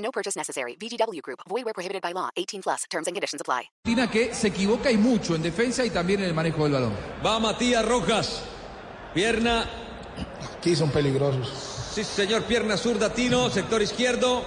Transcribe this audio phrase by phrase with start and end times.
[0.00, 0.76] No purchase necessary.
[0.76, 1.40] VGW Group.
[1.48, 2.30] Void where prohibited by law.
[2.36, 2.84] 18 plus.
[2.90, 3.70] Terms and conditions apply.
[4.10, 6.92] Que se equivoca y mucho en defensa y también en el manejo del balón.
[7.24, 8.42] Va Matías Rojas.
[9.14, 9.64] Pierna.
[10.58, 11.48] Aquí son peligrosos.
[11.94, 12.44] Sí, señor.
[12.44, 13.50] Pierna zurda, Tino.
[13.50, 14.42] Sector izquierdo.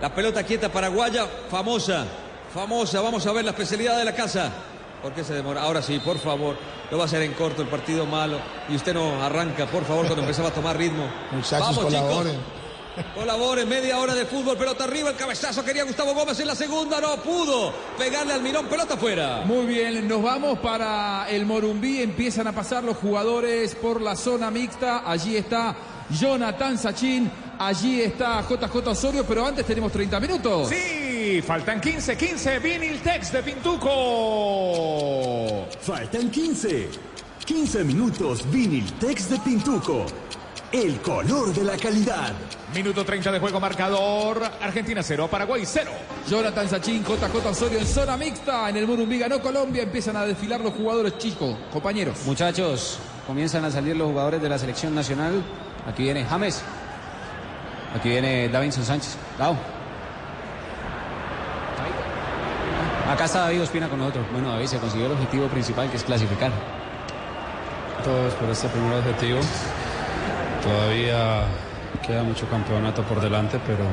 [0.00, 1.26] La pelota quieta paraguaya.
[1.50, 2.06] Famosa.
[2.52, 3.00] Famosa.
[3.00, 4.52] Vamos a ver la especialidad de la casa.
[5.02, 5.62] ¿Por qué se demora?
[5.62, 6.56] Ahora sí, por favor.
[6.90, 8.38] Lo va a hacer en corto el partido malo.
[8.68, 11.08] Y usted no arranca, por favor, cuando empezaba a tomar ritmo.
[11.32, 12.32] Muchachos, Vamos, colaboren.
[12.32, 12.65] chicos.
[13.14, 16.98] Colaboren, media hora de fútbol, pelota arriba, el cabezazo quería Gustavo Gómez en la segunda,
[17.00, 19.42] no pudo pegarle al mirón, pelota afuera.
[19.44, 22.00] Muy bien, nos vamos para el Morumbí.
[22.00, 25.02] Empiezan a pasar los jugadores por la zona mixta.
[25.04, 25.76] Allí está
[26.10, 27.30] Jonathan Sachin.
[27.58, 30.68] Allí está JJ Osorio, pero antes tenemos 30 minutos.
[30.68, 33.90] Sí, faltan 15, 15, Vinil Tex de Pintuco.
[35.80, 36.88] Faltan 15.
[37.46, 40.04] 15 minutos Viniltex de Pintuco.
[40.72, 42.32] El color de la calidad.
[42.74, 44.42] Minuto 30 de juego marcador.
[44.60, 45.90] Argentina 0, Paraguay 0.
[46.28, 48.68] Jonathan Sachin, JJ Osorio en zona mixta.
[48.68, 49.84] En el Morumbí ganó Colombia.
[49.84, 52.18] Empiezan a desfilar los jugadores chicos, compañeros.
[52.26, 55.40] Muchachos, comienzan a salir los jugadores de la selección nacional.
[55.86, 56.60] Aquí viene James.
[57.96, 59.16] Aquí viene Davinson Sánchez.
[59.38, 59.56] Dao.
[63.08, 64.26] Acá está David Ospina con nosotros.
[64.32, 66.50] Bueno, David se consiguió el objetivo principal que es clasificar.
[68.02, 69.38] Todos por este primer objetivo.
[70.66, 71.44] Todavía
[72.06, 73.84] queda mucho campeonato por delante, pero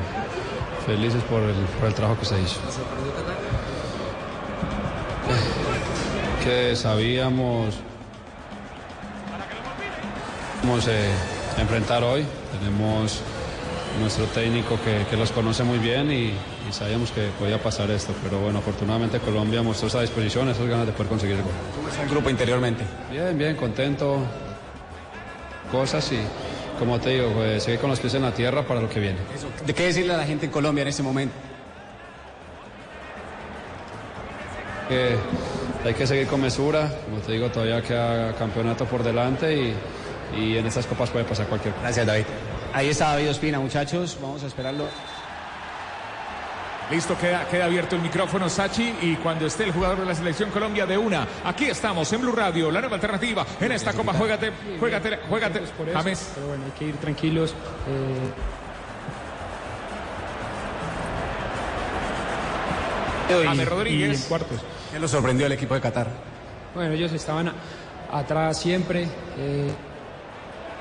[0.86, 2.60] felices por el, por el trabajo que se hizo.
[6.42, 7.74] Que sabíamos
[10.62, 12.24] vamos a enfrentar hoy.
[12.58, 13.20] Tenemos
[14.00, 16.32] nuestro técnico que, que los conoce muy bien y,
[16.68, 18.12] y sabíamos que podía pasar esto.
[18.22, 21.52] Pero bueno, afortunadamente Colombia mostró esa disposición, esas ganas de poder conseguir el gol.
[21.76, 22.84] ¿Cómo está el grupo interiormente?
[23.10, 24.18] Bien, bien, contento.
[25.70, 26.18] Cosas y,
[26.84, 29.16] como te digo, pues, seguir con los pies en la tierra para lo que viene.
[29.66, 31.34] ¿De qué decirle a la gente en Colombia en este momento?
[34.88, 35.16] Que
[35.84, 36.92] hay que seguir con mesura.
[37.04, 39.74] Como te digo, todavía queda campeonato por delante y,
[40.38, 41.84] y en estas copas puede pasar cualquier cosa.
[41.84, 42.24] Gracias, David.
[42.74, 44.18] Ahí está David Ospina, muchachos.
[44.20, 44.84] Vamos a esperarlo.
[46.90, 48.94] Listo, queda, queda abierto el micrófono, Sachi.
[49.02, 52.32] Y cuando esté el jugador de la selección Colombia de una, aquí estamos en Blue
[52.32, 53.44] Radio, la nueva alternativa.
[53.60, 55.62] En esta copa, juégate, juégate, juégate.
[55.92, 56.32] James.
[56.34, 57.52] Pero bueno, hay que ir tranquilos.
[57.88, 58.30] eh,
[63.44, 64.18] James Rodríguez.
[64.20, 64.60] y en cuartos.
[64.92, 66.06] ¿Qué lo sorprendió el equipo de Qatar?
[66.74, 67.54] Bueno, ellos estaban a-
[68.12, 69.08] atrás siempre.
[69.38, 69.70] Eh,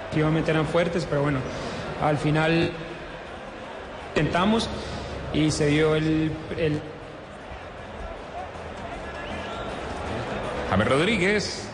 [0.06, 1.40] efectivamente eran fuertes, pero bueno,
[2.02, 2.72] al final
[4.09, 4.69] intentamos
[5.34, 6.82] y se dio el, el
[10.70, 11.70] James Rodríguez.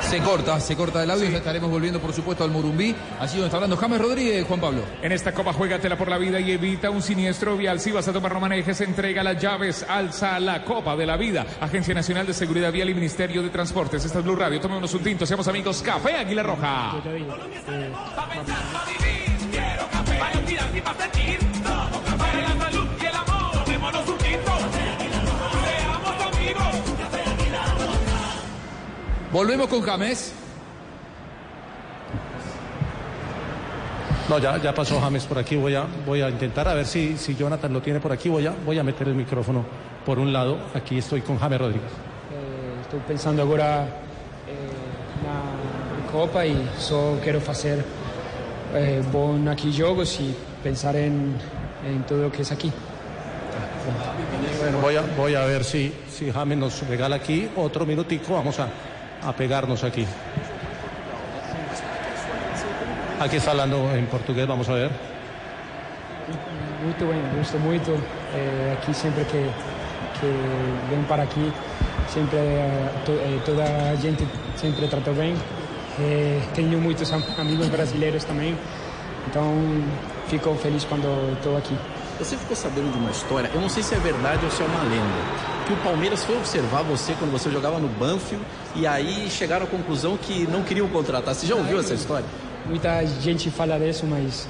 [0.00, 1.28] Se corta, se corta el audio.
[1.28, 2.96] Ya estaremos volviendo, por supuesto, al Morumbí.
[3.20, 4.80] Allí donde está hablando James Rodríguez, Juan Pablo.
[5.02, 7.78] En esta copa, juégatela por la vida y evita un siniestro vial.
[7.78, 11.44] Si vas a tomar no manejes, entrega las llaves, alza la copa de la vida.
[11.60, 14.02] Agencia Nacional de Seguridad Vial y Ministerio de Transportes.
[14.02, 14.58] Esta es Blue Radio.
[14.60, 15.82] Tomémonos un tinto, seamos amigos.
[15.82, 16.94] Café Águila Roja.
[20.18, 21.38] Yo ya dije, eh,
[29.32, 30.32] Volvemos con James.
[34.28, 35.56] No, ya, ya pasó James por aquí.
[35.56, 38.28] Voy a, voy a intentar a ver si, si Jonathan lo tiene por aquí.
[38.28, 39.64] Voy a, voy a meter el micrófono
[40.04, 40.58] por un lado.
[40.74, 41.90] Aquí estoy con James Rodríguez.
[42.32, 43.86] eh, estou pensando agora
[44.46, 44.68] eh,
[45.22, 47.84] na Copa e só quero fazer
[48.74, 51.34] eh, bom aqui jogos e pensar em,
[51.84, 52.72] em tudo o que aqui.
[54.58, 58.34] Bueno, voy a, voy a ver si, si James nos regala aquí otro minutico.
[58.34, 58.68] Vamos a,
[59.22, 60.06] a pegarnos aquí.
[63.20, 64.90] Aquí está hablando en portugués, vamos a ver.
[66.84, 67.90] Muito bem, gosto muito.
[68.34, 69.42] Eh, aqui sempre que,
[70.20, 70.26] que
[70.90, 71.50] venho para aqui,
[72.08, 74.24] sempre eh, to, eh, toda gente
[74.56, 75.34] sempre tratou bem.
[76.00, 78.56] Eh, tenho muitos am- amigos brasileiros também,
[79.28, 79.52] então
[80.28, 81.76] fico feliz quando estou aqui.
[82.18, 84.66] Você ficou sabendo de uma história, eu não sei se é verdade ou se é
[84.66, 85.20] uma lenda,
[85.66, 88.44] que o Palmeiras foi observar você quando você jogava no Banfield
[88.76, 91.34] e aí chegaram à conclusão que não queriam contratar.
[91.34, 92.26] Você já ouviu essa história?
[92.66, 94.46] muita gente fala disso, mas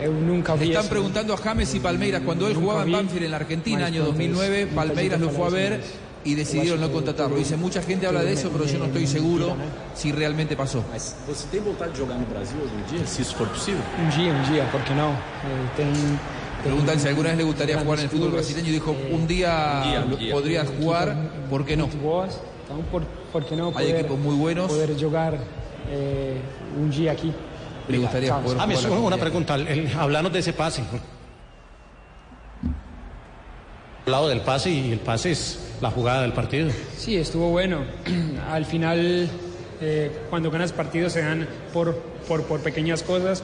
[0.00, 0.88] eu nunca vi Están isso.
[0.90, 2.22] preguntando a James y Palmeiras.
[2.24, 4.74] Cuando él Nunca jugaba en vi, Banfield en la Argentina, año pronto 2009, isso, muita
[4.74, 5.80] Palmeiras lo fue a ver
[6.24, 7.36] y decidieron no contratarlo.
[7.36, 9.56] Dice, mucha gente habla de eso, pero yo no estoy seguro
[9.94, 10.82] si realmente pasó.
[11.26, 13.80] Você tem vontade de jogar no Brasil hoje em dia, se isso for possível?
[13.98, 15.12] Um dia, um dia, por que não?
[15.78, 16.16] Eh,
[16.62, 19.82] Preguntan si alguna vez le gustaría jugar en el fútbol brasileño y dijo, un día,
[19.84, 20.32] eh, un día.
[20.32, 21.16] podrías jugar,
[21.50, 21.88] ¿por qué no?
[23.74, 24.70] Hay equipos muy buenos.
[24.70, 25.38] poder jogar
[25.90, 26.40] eh,
[26.78, 27.32] um dia aqui?
[27.88, 29.24] Le gustaría poder James, jugar una, algún una día.
[29.24, 29.56] pregunta.
[30.00, 30.82] hablanos de ese pase.
[34.06, 36.70] Hablado del pase y el pase es la jugada del partido.
[36.96, 37.84] Sí, estuvo bueno.
[38.50, 39.28] Al final,
[39.80, 41.94] eh, cuando ganas partidos se dan por,
[42.26, 43.42] por, por pequeñas cosas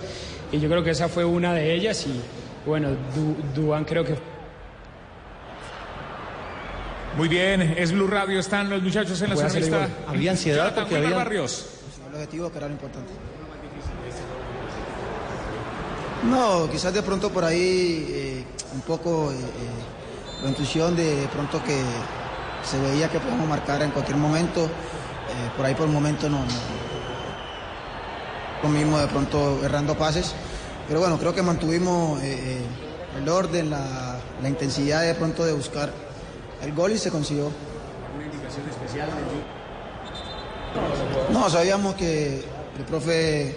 [0.50, 2.20] y yo creo que esa fue una de ellas y
[2.68, 4.16] bueno, Du- Duan creo que
[7.16, 9.82] Muy bien, es Blue Radio, están los muchachos en la Voy a hacer zona el
[9.88, 10.04] mixta.
[10.06, 10.16] gol.
[10.16, 11.66] Había ansiedad Jonathan porque había- Barrios.
[12.08, 13.12] El objetivo que era lo importante.
[16.28, 18.44] No, quizás de pronto por ahí eh,
[18.74, 19.97] un poco eh, eh,
[20.42, 21.82] la intuición de, de pronto que
[22.64, 24.64] se veía que podíamos marcar en cualquier momento.
[24.64, 26.78] eh, por ahí por el momento no, no.
[28.62, 30.34] Lo mismo de pronto errando pases.
[30.88, 35.52] Pero bueno, creo que mantuvimos eh, eh, el orden, la, la intensidad de pronto de
[35.52, 35.92] buscar
[36.62, 37.50] el gol y se consiguió.
[38.14, 39.08] Uma indicação especial
[41.30, 42.42] No, sabíamos que
[42.78, 43.50] el profe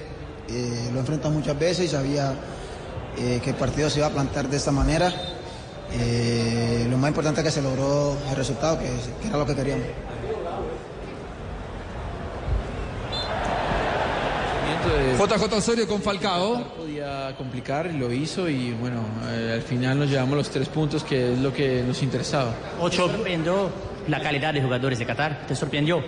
[0.50, 2.34] eh, lo enfrenta muchas veces y sabía
[3.16, 5.12] que el partido se iba a plantar de esta manera.
[5.94, 8.86] Eh, lo más importante es que se logró el resultado, que,
[9.22, 9.86] que era lo que queríamos.
[15.18, 16.64] JJ Osorio con Falcao.
[16.78, 21.34] Podía complicar, lo hizo y bueno, eh, al final nos llevamos los tres puntos que
[21.34, 22.52] es lo que nos interesaba.
[22.90, 23.70] ¿Te sorprendió
[24.08, 25.46] la calidad de jugadores de Qatar?
[25.48, 26.02] ¿Te sorprendió?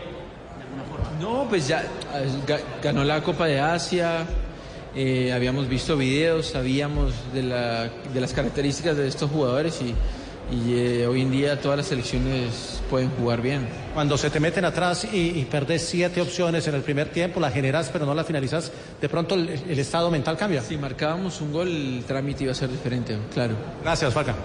[1.21, 4.25] No, pues ya eh, ga- ganó la Copa de Asia,
[4.95, 9.93] eh, habíamos visto videos, sabíamos de, la- de las características de estos jugadores y,
[10.53, 13.67] y, eh, hoy en día todas las selecciones pueden jugar bien.
[13.93, 17.53] Cuando se te meten atrás y, y perdés siete opciones en el primer tiempo, las
[17.53, 20.61] generas pero no las finalizas, de pronto el, el estado mental cambia.
[20.61, 23.55] Si marcábamos un gol, el trámite iba a ser diferente, claro.
[23.83, 24.35] Gracias, Falca.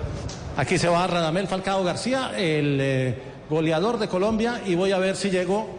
[0.56, 3.18] Aquí se va Radamel Falcao García, el eh,
[3.50, 5.77] goleador de Colombia, y voy a ver si llego.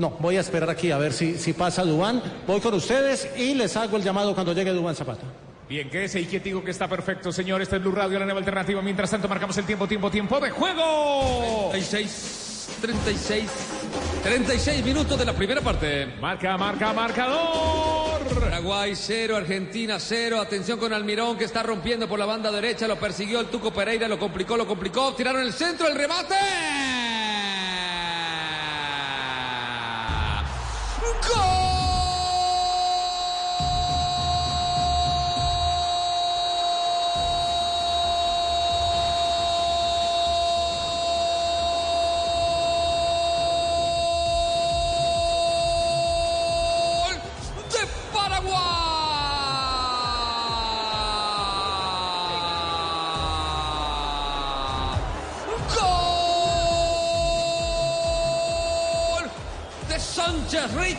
[0.00, 2.22] No, voy a esperar aquí a ver si, si pasa Dubán.
[2.46, 5.24] Voy con ustedes y les hago el llamado cuando llegue Dubán Zapata.
[5.68, 7.60] Bien, quédese y quietico que está perfecto, señor.
[7.60, 8.80] Este es Blue Radio, la nueva alternativa.
[8.80, 11.68] Mientras tanto, marcamos el tiempo, tiempo, tiempo de juego.
[11.70, 13.50] 36, 36,
[14.24, 16.06] 36 minutos de la primera parte.
[16.18, 18.22] Marca, marca, marcador.
[18.40, 20.40] Paraguay 0, Argentina 0.
[20.40, 22.88] Atención con Almirón que está rompiendo por la banda derecha.
[22.88, 25.12] Lo persiguió el Tuco Pereira, lo complicó, lo complicó.
[25.12, 26.36] Tiraron el centro, el remate.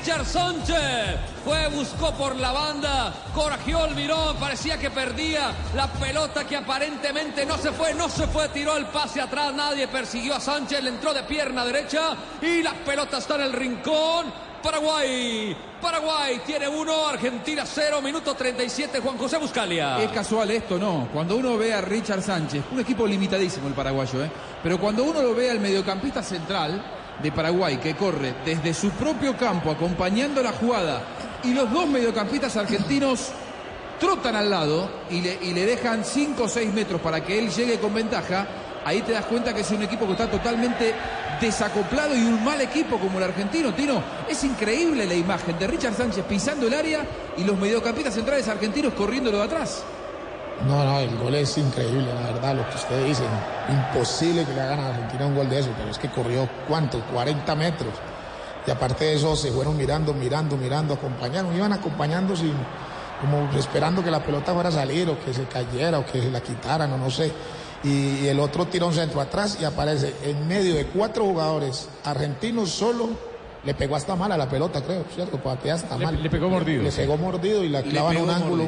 [0.01, 1.19] Richard Sánchez.
[1.45, 7.45] Fue, buscó por la banda, corajeó el mirón, parecía que perdía la pelota que aparentemente
[7.45, 10.89] no se fue, no se fue, tiró el pase atrás, nadie persiguió a Sánchez, le
[10.89, 14.33] entró de pierna derecha y la pelota está en el rincón.
[14.63, 20.01] Paraguay, Paraguay tiene uno, Argentina cero, minuto 37, Juan José Buscalia.
[20.01, 21.09] Es casual esto, no.
[21.13, 24.31] Cuando uno ve a Richard Sánchez, un equipo limitadísimo el paraguayo, ¿eh?
[24.63, 29.37] pero cuando uno lo ve al mediocampista central de Paraguay que corre desde su propio
[29.37, 31.01] campo acompañando la jugada
[31.43, 33.31] y los dos mediocampistas argentinos
[33.99, 37.49] trotan al lado y le, y le dejan 5 o 6 metros para que él
[37.49, 38.47] llegue con ventaja,
[38.83, 40.93] ahí te das cuenta que es un equipo que está totalmente
[41.39, 43.73] desacoplado y un mal equipo como el argentino.
[43.73, 47.05] Tino, es increíble la imagen de Richard Sánchez pisando el área
[47.37, 49.83] y los mediocampistas centrales argentinos corriéndolo de atrás.
[50.67, 53.25] No, no, el gol es increíble, la verdad, lo que ustedes dicen.
[53.69, 56.99] Imposible que le hagan a Argentina un gol de eso, pero es que corrió, ¿cuánto?
[57.13, 57.93] 40 metros.
[58.67, 61.55] Y aparte de eso, se fueron mirando, mirando, mirando, acompañaron.
[61.55, 62.53] Iban acompañando sin,
[63.19, 66.29] como esperando que la pelota fuera a salir o que se cayera o que se
[66.29, 67.31] la quitaran o no sé.
[67.83, 71.89] Y, y el otro tira un centro atrás y aparece en medio de cuatro jugadores
[72.05, 73.09] argentinos solo.
[73.63, 75.37] Le pegó hasta mal a la pelota, creo, ¿cierto?
[75.37, 76.21] Patea hasta Le- mal.
[76.21, 78.63] le pegó mordido, Le pegó mordido y la Le clava en un ángulo.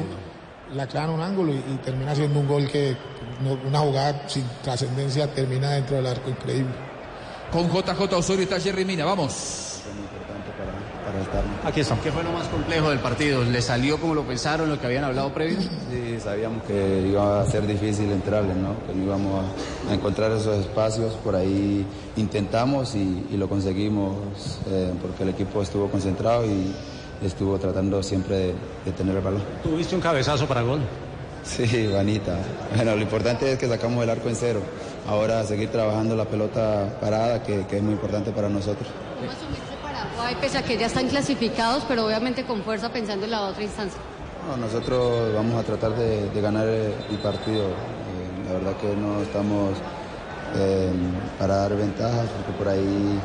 [0.72, 2.96] La clava en un ángulo y, y termina siendo un gol que,
[3.42, 6.72] no- una jugada sin trascendencia, termina dentro del arco increíble.
[7.52, 9.70] Con JJ Osorio está Jerry Mina, vamos.
[11.64, 12.02] Aquí estamos.
[12.04, 13.42] ¿Qué fue lo más complejo del partido?
[13.44, 15.58] ¿Le salió como lo pensaron, lo que habían hablado previo?
[15.60, 18.74] Sí, sabíamos que iba a ser difícil entrarle, ¿no?
[18.86, 19.44] que no íbamos
[19.88, 24.16] a, a encontrar esos espacios, por ahí intentamos y, y lo conseguimos
[24.68, 26.74] eh, porque el equipo estuvo concentrado y
[27.22, 28.54] estuvo tratando siempre de,
[28.84, 29.42] de tener el balón.
[29.62, 30.80] Tuviste un cabezazo para gol.
[31.44, 32.38] Sí, Vanita.
[32.74, 34.60] Bueno, lo importante es que sacamos el arco en cero.
[35.06, 38.88] Ahora seguir trabajando la pelota parada, que, que es muy importante para nosotros.
[39.20, 43.30] ¿Cómo asumirse Paraguay pese a que ya están clasificados, pero obviamente con fuerza pensando en
[43.32, 44.00] la otra instancia?
[44.48, 47.64] No, nosotros vamos a tratar de, de ganar el, el partido.
[47.64, 49.72] Eh, la verdad que no estamos
[50.56, 50.90] eh,
[51.38, 53.20] para dar ventajas, porque por ahí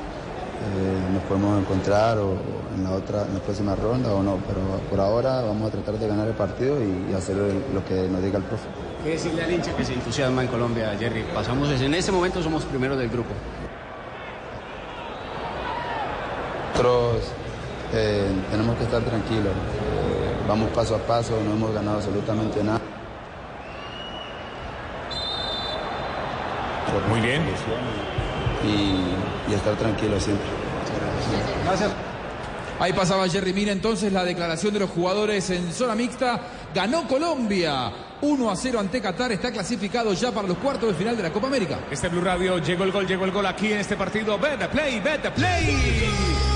[0.61, 2.35] eh, nos podemos encontrar o, o
[2.75, 4.37] en la otra, en la próxima ronda o no.
[4.47, 7.83] Pero por ahora vamos a tratar de ganar el partido y, y hacer el- lo
[7.85, 8.67] que nos diga el profe.
[9.03, 11.23] ¿Qué decirle al hincha que se entusiasma en Colombia, Jerry?
[11.33, 13.29] Pasamos, en este momento somos primeros del grupo.
[16.73, 17.31] Nosotros
[17.93, 19.47] eh, tenemos que estar tranquilos.
[19.47, 22.79] Eh, vamos paso a paso, no hemos ganado absolutamente nada.
[27.09, 27.41] Muy bien.
[28.63, 30.47] Y, y estar tranquilos siempre.
[31.65, 31.91] Gracias.
[32.79, 36.39] Ahí pasaba Jerry Mina entonces la declaración de los jugadores en zona mixta.
[36.73, 39.33] Ganó Colombia 1 a 0 ante Qatar.
[39.33, 41.79] Está clasificado ya para los cuartos de final de la Copa América.
[41.91, 44.37] Este Blue Radio llegó el gol, llegó el gol aquí en este partido.
[44.39, 46.48] Bet the play, bet the play.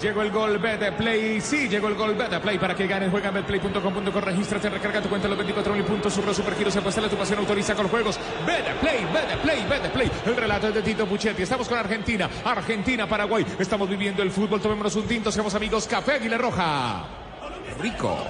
[0.00, 1.40] Llegó el gol, bet the play.
[1.40, 2.56] Sí, llegó el gol, bet the play.
[2.58, 4.20] Para que ganes, juega en betplay.com.co.
[4.20, 6.12] Regístrate, recarga tu cuenta los 24 mil puntos.
[6.12, 8.18] Surro Supergiros, apuesta tu pasión, autoriza con juegos.
[8.46, 10.10] Bet the play.
[10.24, 11.42] El relato es de Tito Puchetti.
[11.42, 13.44] Estamos con Argentina, Argentina, Paraguay.
[13.58, 14.60] Estamos viviendo el fútbol.
[14.60, 15.86] Tomémonos un tinto, seamos amigos.
[15.88, 17.04] Café Aguila Roja.
[17.80, 18.24] Rico.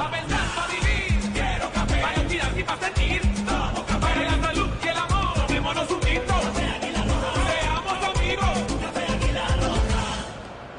[1.34, 3.27] Quiero café para inspirar y para sentir.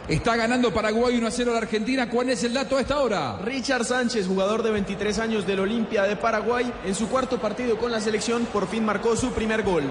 [0.10, 2.10] Está ganando Paraguay 1 a 0 a la Argentina.
[2.10, 3.38] ¿Cuál es el dato a esta hora?
[3.44, 7.92] Richard Sánchez, jugador de 23 años del Olimpia de Paraguay, en su cuarto partido con
[7.92, 9.84] la selección por fin marcó su primer gol.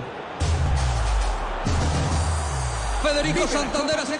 [3.00, 4.18] Federico Santander hace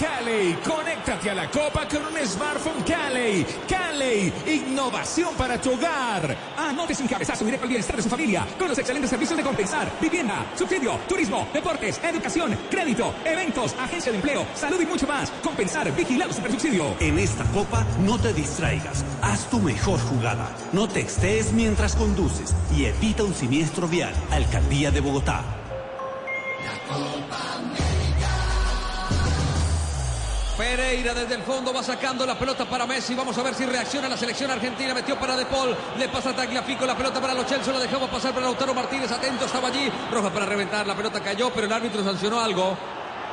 [0.00, 0.56] Cali.
[0.64, 3.44] Conéctate a la Copa con un smartphone Cali.
[3.68, 6.36] Cali, innovación para tu hogar.
[6.56, 9.90] Anote sin cabezazo directo al bienestar de su familia con los excelentes servicios de compensar,
[10.00, 15.30] vivienda, subsidio, turismo, deportes, educación, crédito, eventos, agencia de empleo, salud y mucho más.
[15.42, 16.94] Compensar, vigilado supersubsidio.
[17.00, 22.54] En esta copa no te distraigas, haz tu mejor jugada, no te textees mientras conduces
[22.76, 24.12] y evita un siniestro vial.
[24.30, 25.42] Alcaldía de Bogotá.
[30.60, 33.14] Pereira desde el fondo va sacando la pelota para Messi.
[33.14, 34.92] Vamos a ver si reacciona la selección argentina.
[34.92, 35.74] Metió para De Paul.
[35.98, 37.72] Le pasa a Tagliafico la pelota para Lo Celso.
[37.72, 39.10] La dejamos pasar para Lautaro Martínez.
[39.10, 39.90] Atento, estaba allí.
[40.12, 40.86] Roja para reventar.
[40.86, 42.76] La pelota cayó, pero el árbitro sancionó algo.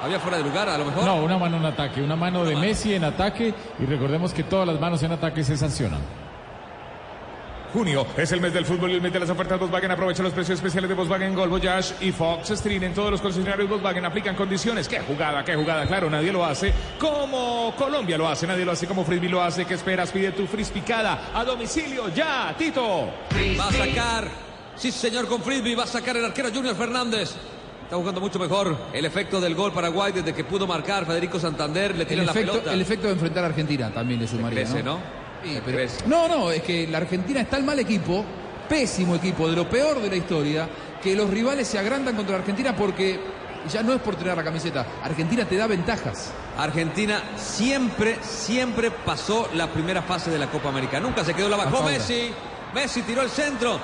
[0.01, 1.03] Había fuera de lugar, a lo mejor.
[1.03, 4.65] No, una mano en ataque, una mano de Messi en ataque y recordemos que todas
[4.65, 6.26] las manos en ataque se sancionan.
[7.77, 9.91] Junio es el mes del fútbol y el mes de las ofertas Volkswagen.
[9.91, 12.81] Aprovecha los precios especiales de Volkswagen Gol, Voyage y Fox Stream.
[12.81, 14.87] En todos los concesionarios Volkswagen aplican condiciones.
[14.87, 15.85] ¡Qué jugada, qué jugada!
[15.85, 18.47] Claro, nadie lo hace como Colombia lo hace.
[18.47, 19.65] Nadie lo hace como Frisbee lo hace.
[19.65, 20.11] ¿Qué esperas?
[20.11, 23.11] Pide tu frisbee picada a domicilio ya, Tito.
[23.59, 24.27] Va a sacar.
[24.75, 25.75] Sí, señor, con Frisbee.
[25.75, 27.35] Va a sacar el arquero Junior Fernández.
[27.83, 31.95] Está jugando mucho mejor el efecto del gol Paraguay desde que pudo marcar Federico Santander.
[31.95, 32.73] Le tira la efecto, pelota.
[32.73, 34.63] el efecto de enfrentar a Argentina también le sumaría.
[34.63, 34.95] crece, ¿no?
[34.95, 35.26] ¿no?
[35.43, 35.77] Sí, pero-
[36.07, 38.23] no, no, es que la Argentina está el mal equipo,
[38.67, 40.67] pésimo equipo, de lo peor de la historia,
[41.01, 43.19] que los rivales se agrandan contra la Argentina porque
[43.71, 44.85] ya no es por tener la camiseta.
[45.03, 46.31] Argentina te da ventajas.
[46.57, 50.99] Argentina siempre, siempre pasó la primera fase de la Copa América.
[50.99, 51.83] Nunca se quedó la bajó.
[51.83, 52.31] Messi.
[52.73, 53.79] Messi tiró el centro.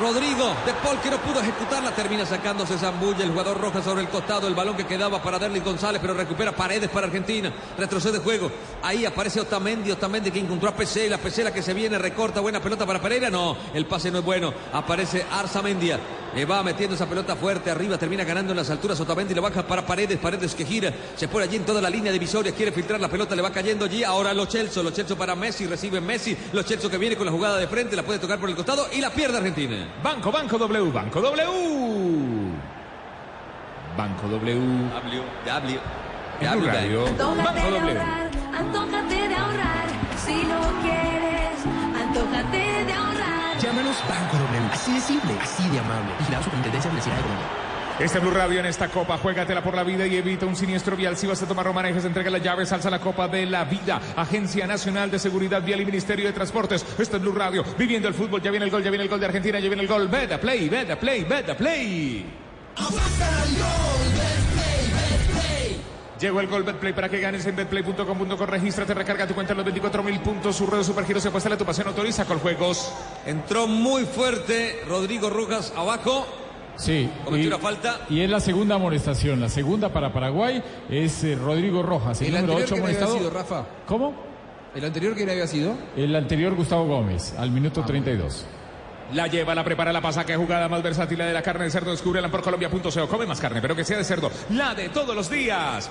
[0.00, 4.08] Rodrigo de Paul que no pudo ejecutarla termina sacándose Zambulla el jugador roja sobre el
[4.08, 7.52] costado el balón que quedaba para Derlis González pero recupera paredes para Argentina.
[7.76, 8.50] Retrocede juego.
[8.82, 12.40] Ahí aparece Otamendi Otamendi que encontró a PC la PC la que se viene recorta
[12.40, 13.28] buena pelota para Pereira.
[13.28, 14.52] No el pase no es bueno.
[14.72, 15.98] Aparece Arzamendia.
[16.34, 19.66] Le va metiendo esa pelota fuerte arriba termina ganando en las alturas Otamendi le baja
[19.66, 23.00] para Paredes Paredes que gira se pone allí en toda la línea divisoria quiere filtrar
[23.00, 24.04] la pelota le va cayendo allí.
[24.04, 27.32] Ahora Lo Celso Lo Celso para Messi recibe Messi Lo Celso que viene con la
[27.32, 30.58] jugada de frente la puede tocar por el costado y la pierde Argentina Banco, Banco
[30.58, 31.46] W, Banco W.
[33.96, 34.60] Banco W.
[34.92, 35.80] W, W.
[36.40, 37.04] Blue Radio.
[37.16, 38.00] Banco W.
[38.52, 39.86] Antójate de ahorrar.
[40.18, 41.64] Si lo quieres,
[41.96, 43.58] antójate de ahorrar.
[43.58, 44.68] Llámanos Banco W.
[44.74, 46.12] Así de simple, así de amable.
[46.18, 47.46] Vigilado Superintendencia Financiera de Colombia.
[47.98, 51.16] Este Blue Radio en esta copa, juégatela por la vida y evita un siniestro vial.
[51.16, 54.02] Si vas a tomar romanejes, entrega las llaves, alza la copa de la vida.
[54.16, 56.84] Agencia Nacional de Seguridad Vial y Ministerio de Transportes.
[56.98, 58.42] Este es Blue Radio, viviendo el fútbol.
[58.42, 60.08] Ya viene el gol, ya viene el gol de Argentina, ya viene el gol.
[60.08, 62.26] Veda play, veda play, veda play.
[66.20, 68.46] Llegó el gol Betplay para que ganes en betplay.com.co.
[68.46, 70.56] Regístrate, recarga tu cuenta en los 24 mil puntos.
[70.56, 72.92] Su red de supergiros se apuesta a tu pasión autoriza con juegos.
[73.24, 76.26] Entró muy fuerte Rodrigo Rojas abajo.
[76.76, 77.08] Sí.
[77.24, 78.00] Cometió y- una falta.
[78.10, 79.40] Y es la segunda amonestación.
[79.40, 83.18] La segunda para Paraguay es eh, Rodrigo Rojas, el, El número anterior 8 que había
[83.18, 83.64] sido, Rafa.
[83.86, 84.14] ¿Cómo?
[84.74, 85.74] ¿El anterior quién había sido?
[85.96, 88.44] El anterior Gustavo Gómez, al minuto 32.
[89.14, 90.26] La lleva, la prepara, la pasa.
[90.26, 91.92] Qué jugada más versátil la de la carne de cerdo.
[91.92, 93.08] Descúbrela por colombia.co.
[93.08, 94.30] Come más carne, pero que sea de cerdo.
[94.50, 95.88] La de todos los días.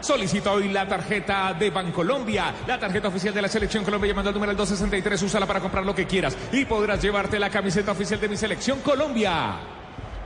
[0.00, 4.34] Solicita hoy la tarjeta de Bancolombia, la tarjeta oficial de la Selección Colombia llamando al
[4.34, 8.28] número 263, úsala para comprar lo que quieras y podrás llevarte la camiseta oficial de
[8.28, 9.56] mi Selección Colombia.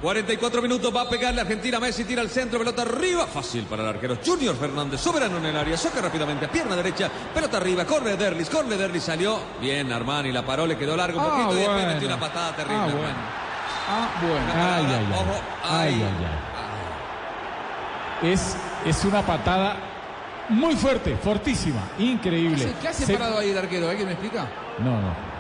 [0.03, 3.83] 44 minutos, va a pegar la Argentina, Messi tira al centro, pelota arriba, fácil para
[3.85, 8.17] el arquero Junior Fernández, soberano en el área, saca rápidamente, pierna derecha, pelota arriba, corre
[8.17, 11.57] Derlis, corre Derlis, salió, bien Armani, la paró, le quedó largo un Ah, poquito y
[11.59, 11.93] después bueno.
[11.95, 12.79] metió una patada terrible.
[12.79, 13.01] Ah, Armani.
[13.01, 13.17] bueno.
[13.89, 14.47] Ah, bueno.
[14.55, 15.13] Ay, ay, ay.
[15.13, 16.03] Ojo, Ay, ay.
[16.03, 16.27] ay,
[18.23, 18.31] ay.
[18.33, 19.77] Es, es una patada
[20.49, 22.75] muy fuerte, fortísima, increíble.
[22.83, 23.89] ¿Qué hace Se- parado ahí el arquero?
[23.89, 24.47] ¿Alguien me explica?
[24.81, 25.32] No, no.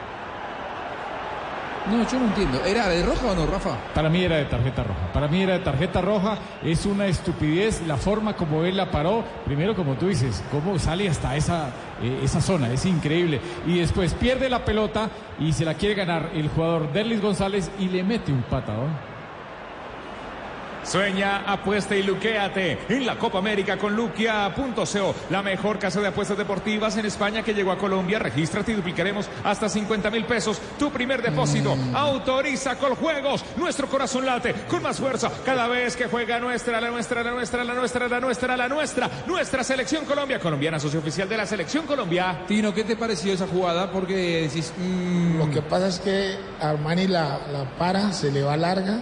[1.91, 2.65] No, yo no entiendo.
[2.65, 3.77] ¿Era de roja o no, Rafa?
[3.95, 5.12] Para mí era de tarjeta roja.
[5.12, 6.39] Para mí era de tarjeta roja.
[6.62, 9.25] Es una estupidez la forma como él la paró.
[9.45, 11.71] Primero, como tú dices, cómo sale hasta esa,
[12.01, 12.73] eh, esa zona.
[12.73, 13.41] Es increíble.
[13.67, 15.11] Y después pierde la pelota
[15.41, 19.12] y se la quiere ganar el jugador Derlis González y le mete un patadón.
[20.85, 26.37] Sueña, apuesta y luquéate en la Copa América con Luquia.co, la mejor casa de apuestas
[26.39, 28.19] deportivas en España que llegó a Colombia.
[28.19, 31.77] Regístrate y duplicaremos hasta 50 mil pesos tu primer depósito.
[31.95, 33.45] Autoriza con juegos.
[33.57, 37.65] Nuestro corazón late con más fuerza cada vez que juega nuestra, la nuestra, la nuestra,
[37.65, 40.39] la nuestra, la nuestra, la nuestra, nuestra selección Colombia.
[40.41, 42.43] Colombiana, socio oficial de la selección Colombia.
[42.47, 43.91] Tino, ¿qué te pareció esa jugada?
[43.91, 44.73] Porque decís.
[44.77, 49.01] mm, Lo que pasa es que Armani la, la para, se le va larga,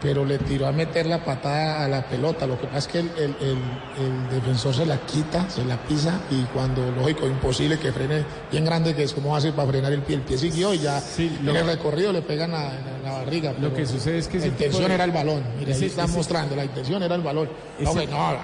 [0.00, 2.46] pero le tiró a meter la patada a la pelota.
[2.46, 5.76] Lo que pasa es que el, el- el- el defensor se la quita, se la
[5.76, 9.92] pisa y cuando, lógico, imposible que frene bien grande, que es como hace para frenar
[9.92, 10.16] el pie.
[10.16, 11.02] El pie siguió y ya
[11.42, 13.54] lo- en el recorrido le pegan a- la, barriga.
[13.58, 15.42] Lo que sucede es que La intención de- era el balón.
[15.58, 17.48] Mire, ese- ahí está ese- mostrando, la intención era el balón.
[17.78, 18.36] No, Ese- que no,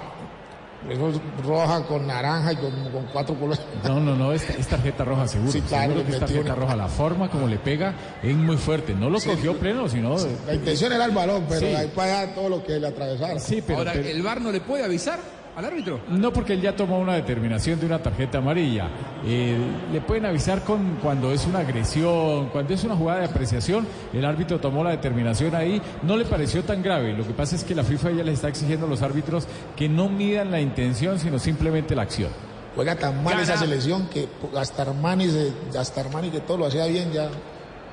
[0.89, 3.61] eso es roja con naranja y con, con cuatro colores.
[3.83, 5.51] No, no, no, es, es tarjeta roja seguro.
[5.51, 6.75] Sí, claro, seguro le que es tarjeta una- roja.
[6.75, 8.93] La forma como le pega es muy fuerte.
[8.93, 10.15] No lo Sí, cogió pleno, sino.
[10.47, 11.67] La intención era el balón, pero Sí.
[11.67, 13.39] ahí para allá todo lo que le atravesara.
[13.39, 15.19] Sí, pero- Ahora, pero- ¿el VAR no le puede avisar
[15.55, 15.99] al árbitro?
[16.09, 18.89] No, porque él ya tomó una determinación de una tarjeta amarilla.
[19.25, 19.57] Eh,
[19.93, 23.87] le pueden avisar con cuando es una agresión, cuando es una jugada de apreciación.
[24.13, 25.81] El árbitro tomó la determinación ahí.
[26.03, 27.13] No le pareció tan grave.
[27.13, 29.87] Lo que pasa es que la FIFA ya le está exigiendo a los árbitros que
[29.87, 32.29] no midan la intención, sino simplemente la acción.
[32.75, 33.43] Juega tan mal Gana.
[33.43, 37.29] esa selección que hasta Armani, se- hasta Armani que todo lo hacía bien ya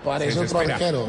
[0.05, 1.07] parece otro arquero.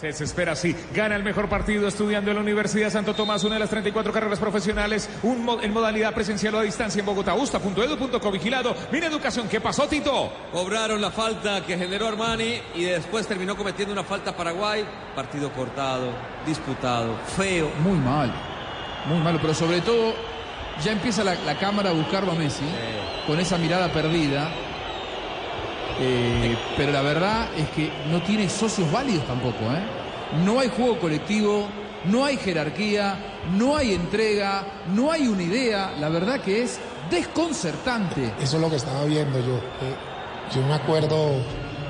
[0.00, 0.76] Se desespera, sí.
[0.94, 4.38] Gana el mejor partido estudiando en la Universidad Santo Tomás, una de las 34 carreras
[4.38, 7.34] profesionales, un mo- en modalidad presencial o a distancia en Bogotá.
[7.34, 8.76] Usta.edu.co vigilado.
[8.92, 9.48] Mira educación.
[9.48, 10.32] ¿Qué pasó, Tito?
[10.52, 14.84] Cobraron la falta que generó Armani y después terminó cometiendo una falta Paraguay.
[15.16, 16.12] Partido cortado,
[16.46, 17.68] disputado, feo.
[17.82, 18.32] Muy mal.
[19.06, 19.38] Muy malo.
[19.42, 20.14] Pero sobre todo,
[20.84, 22.62] ya empieza la, la cámara a buscarlo a Messi.
[23.26, 24.48] Con esa mirada perdida.
[26.00, 29.64] Eh, pero la verdad es que no tiene socios válidos tampoco.
[29.64, 30.42] ¿eh?
[30.44, 31.66] No hay juego colectivo,
[32.04, 33.16] no hay jerarquía,
[33.56, 35.94] no hay entrega, no hay una idea.
[35.98, 36.78] La verdad que es
[37.10, 38.32] desconcertante.
[38.40, 39.60] Eso es lo que estaba viendo yo.
[40.54, 41.32] yo me acuerdo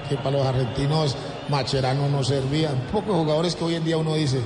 [0.09, 1.17] que para los argentinos
[1.49, 2.71] Macherano no servía.
[2.71, 4.41] Un poco de jugadores que hoy en día uno dice,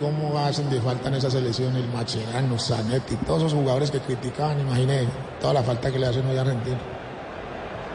[0.00, 4.60] ¿cómo hacen de falta en esa selección el Macherano, Zanetti, todos esos jugadores que criticaban?
[4.60, 5.06] Imagine
[5.40, 6.97] toda la falta que le hacen hoy a Argentina.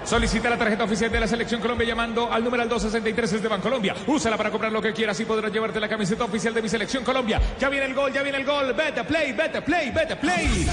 [0.06, 3.96] Solicita la tarjeta oficial de la Selección Colombia llamando al número 263 es de Bancolombia.
[4.06, 7.04] Úsala para comprar lo que quieras y podrás llevarte la camiseta oficial de mi Selección
[7.04, 7.40] Colombia.
[7.58, 8.74] Ya viene el gol, ya viene el gol.
[8.74, 10.68] Vete, play, vete, play, vete, play.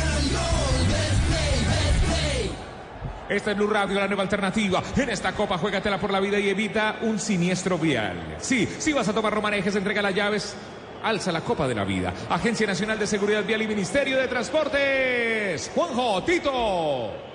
[3.29, 4.83] Esta es Blue Radio, la nueva alternativa.
[4.97, 8.37] En esta copa, juégatela por la vida y evita un siniestro vial.
[8.41, 10.57] Sí, si vas a tomar romanejes, entrega las llaves.
[11.05, 12.13] Alza la copa de la vida.
[12.29, 15.71] Agencia Nacional de Seguridad Vial y Ministerio de Transportes.
[15.73, 17.30] Juanjo, Tito.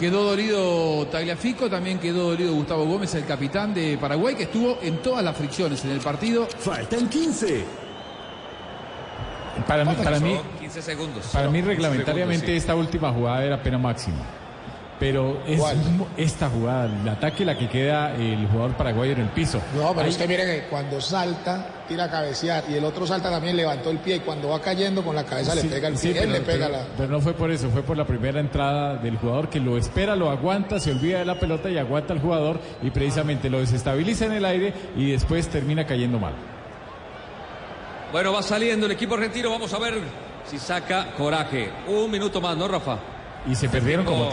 [0.00, 4.96] Quedó dolido Tagliafico, también quedó dolido Gustavo Gómez, el capitán de Paraguay, que estuvo en
[5.02, 6.48] todas las fricciones en el partido.
[6.58, 7.64] Faltan 15.
[9.68, 11.26] Para mí, para mí, 15 segundos.
[11.26, 12.56] Para mí, 15 reglamentariamente, segundos, sí.
[12.56, 14.39] esta última jugada era pena máxima.
[15.00, 15.58] Pero es
[16.18, 19.58] esta jugada, el ataque, la que queda el jugador paraguayo en el piso.
[19.74, 23.06] No, pero Ahí- es que mire que cuando salta, tira a cabecear y el otro
[23.06, 25.88] salta también, levantó el pie y cuando va cayendo con la cabeza Sí, le pega
[25.88, 26.84] el sí, pie, él pero, le pega pero- la...
[26.98, 30.14] pero no fue por eso, fue por la primera entrada del jugador que lo espera,
[30.14, 34.26] lo aguanta, se olvida de la pelota y aguanta al jugador y precisamente lo desestabiliza
[34.26, 36.34] en el aire y después termina cayendo mal.
[38.12, 39.50] Bueno, va saliendo el equipo argentino.
[39.50, 39.94] Vamos a ver
[40.44, 41.70] si saca coraje.
[41.88, 42.98] Un minuto más, ¿no, Rafa?
[43.48, 44.30] Y se perdieron como Oh.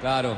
[0.00, 0.36] Claro.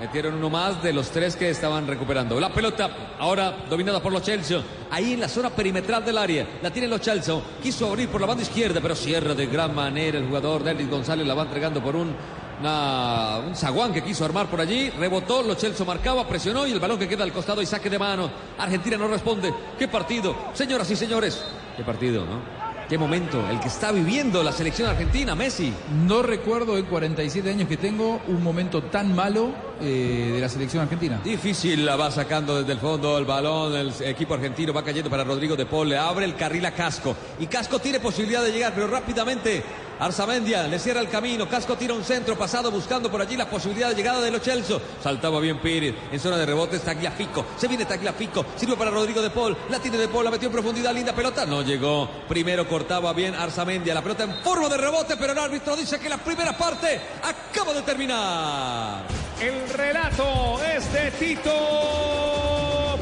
[0.00, 2.40] Metieron uno más de los tres que estaban recuperando.
[2.40, 4.60] La pelota ahora dominada por los Chelsea.
[4.90, 6.46] Ahí en la zona perimetral del área.
[6.60, 7.34] La tienen los Chelsea.
[7.62, 11.24] Quiso abrir por la banda izquierda, pero cierra de gran manera el jugador Denis González.
[11.26, 12.16] La va entregando por un,
[12.60, 14.90] una- un zaguán que quiso armar por allí.
[14.90, 17.98] Rebotó, los Chelsea marcaba, presionó y el balón que queda al costado y saque de
[17.98, 18.28] mano.
[18.58, 19.54] Argentina no responde.
[19.78, 20.34] ¿Qué partido?
[20.54, 21.44] Señoras y señores.
[21.76, 22.61] ¿Qué partido, no?
[22.92, 23.48] ¿Qué momento?
[23.48, 25.72] El que está viviendo la selección argentina, Messi.
[26.06, 29.50] No recuerdo en 47 años que tengo un momento tan malo
[29.80, 31.18] eh, de la selección argentina.
[31.24, 35.24] Difícil la va sacando desde el fondo el balón, el equipo argentino va cayendo para
[35.24, 38.74] Rodrigo de Paul, le abre el carril a Casco y Casco tiene posibilidad de llegar,
[38.74, 39.64] pero rápidamente
[40.02, 43.88] Arzamendia le cierra el camino, Casco tira un centro pasado buscando por allí la posibilidad
[43.88, 47.68] de llegada de los Chelsea, saltaba bien Pires, en zona de rebote está Tagliafico, se
[47.68, 50.92] viene Tagliafico, sirve para Rodrigo de Paul, la tiene de Paul, la metió en profundidad,
[50.92, 55.34] linda pelota, no llegó, primero cortaba bien Arzamendia, la pelota en forma de rebote, pero
[55.34, 59.04] el árbitro dice que la primera parte acaba de terminar.
[59.40, 61.52] El relato es de Tito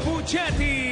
[0.05, 0.90] Puchetti.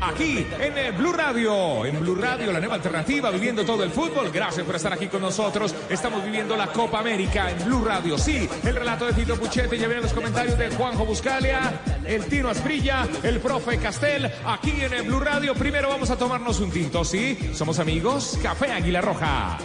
[0.00, 1.84] Aquí en Blue Radio.
[1.84, 4.30] En Blue Radio, la nueva alternativa, viviendo todo el fútbol.
[4.32, 5.74] Gracias por estar aquí con nosotros.
[5.88, 8.18] Estamos viviendo la Copa América en Blue Radio.
[8.18, 9.76] Sí, el relato de Tito Puchetti.
[9.76, 14.30] Ya vienen los comentarios de Juanjo Buscalia, el Tino Asprilla, el profe Castel.
[14.44, 15.54] Aquí en Blue Radio.
[15.54, 17.38] Primero vamos a tomarnos un tinto, ¿sí?
[17.54, 18.38] Somos amigos.
[18.42, 19.58] Café Águila Roja.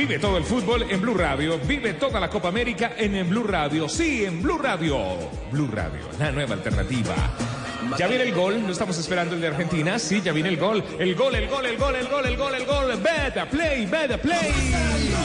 [0.00, 1.58] Vive todo el fútbol en Blue Radio.
[1.58, 3.86] Vive toda la Copa América en, en Blue Radio.
[3.86, 4.96] Sí, en Blue Radio.
[5.52, 7.14] Blue Radio, la nueva alternativa.
[7.98, 9.98] Ya viene el gol, no estamos esperando el de Argentina.
[9.98, 10.82] Sí, ya viene el gol.
[10.98, 12.96] El gol, el gol, el gol, el gol, el gol, el gol.
[12.96, 15.19] Better play, better play.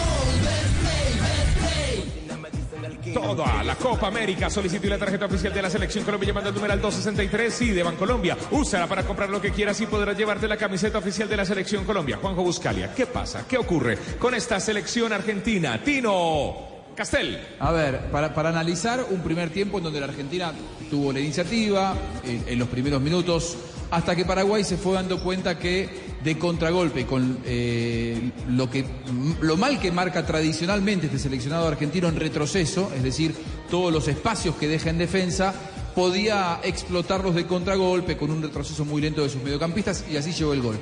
[3.15, 4.49] Toda la Copa América.
[4.49, 7.53] Solicite la tarjeta oficial de la Selección Colombia llamando al numeral 263.
[7.53, 8.35] Sí, de Bancolombia.
[8.51, 11.85] Úsala para comprar lo que quieras y podrás llevarte la camiseta oficial de la Selección
[11.85, 12.17] Colombia.
[12.17, 13.45] Juanjo Buscalia, ¿qué pasa?
[13.47, 15.81] ¿Qué ocurre con esta selección argentina?
[15.81, 16.57] Tino
[16.93, 17.39] Castel.
[17.57, 20.51] A ver, para, para analizar un primer tiempo en donde la Argentina
[20.89, 23.57] tuvo la iniciativa en los primeros minutos,
[23.95, 25.87] hasta que Paraguay se fue dando cuenta que
[26.21, 28.83] de contragolpe, con eh, lo, que,
[29.39, 33.33] lo mal que marca tradicionalmente este seleccionado argentino en retroceso, es decir,
[33.69, 35.53] todos los espacios que deja en defensa,
[35.95, 40.51] podía explotarlos de contragolpe con un retroceso muy lento de sus mediocampistas y así llegó
[40.51, 40.77] el gol.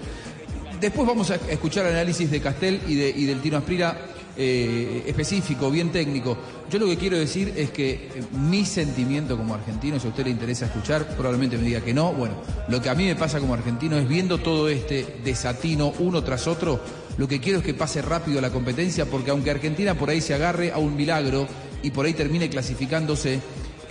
[0.82, 5.92] Después vamos a escuchar análisis de Castel y, y del Tino Asprira eh, específico, bien
[5.92, 6.38] técnico.
[6.70, 10.26] Yo lo que quiero decir es que eh, mi sentimiento como argentino, si a usted
[10.26, 12.14] le interesa escuchar, probablemente me diga que no.
[12.14, 12.36] Bueno,
[12.68, 16.48] lo que a mí me pasa como argentino es viendo todo este desatino uno tras
[16.48, 16.80] otro,
[17.18, 20.34] lo que quiero es que pase rápido la competencia, porque aunque Argentina por ahí se
[20.34, 21.48] agarre a un milagro
[21.84, 23.40] y por ahí termine clasificándose,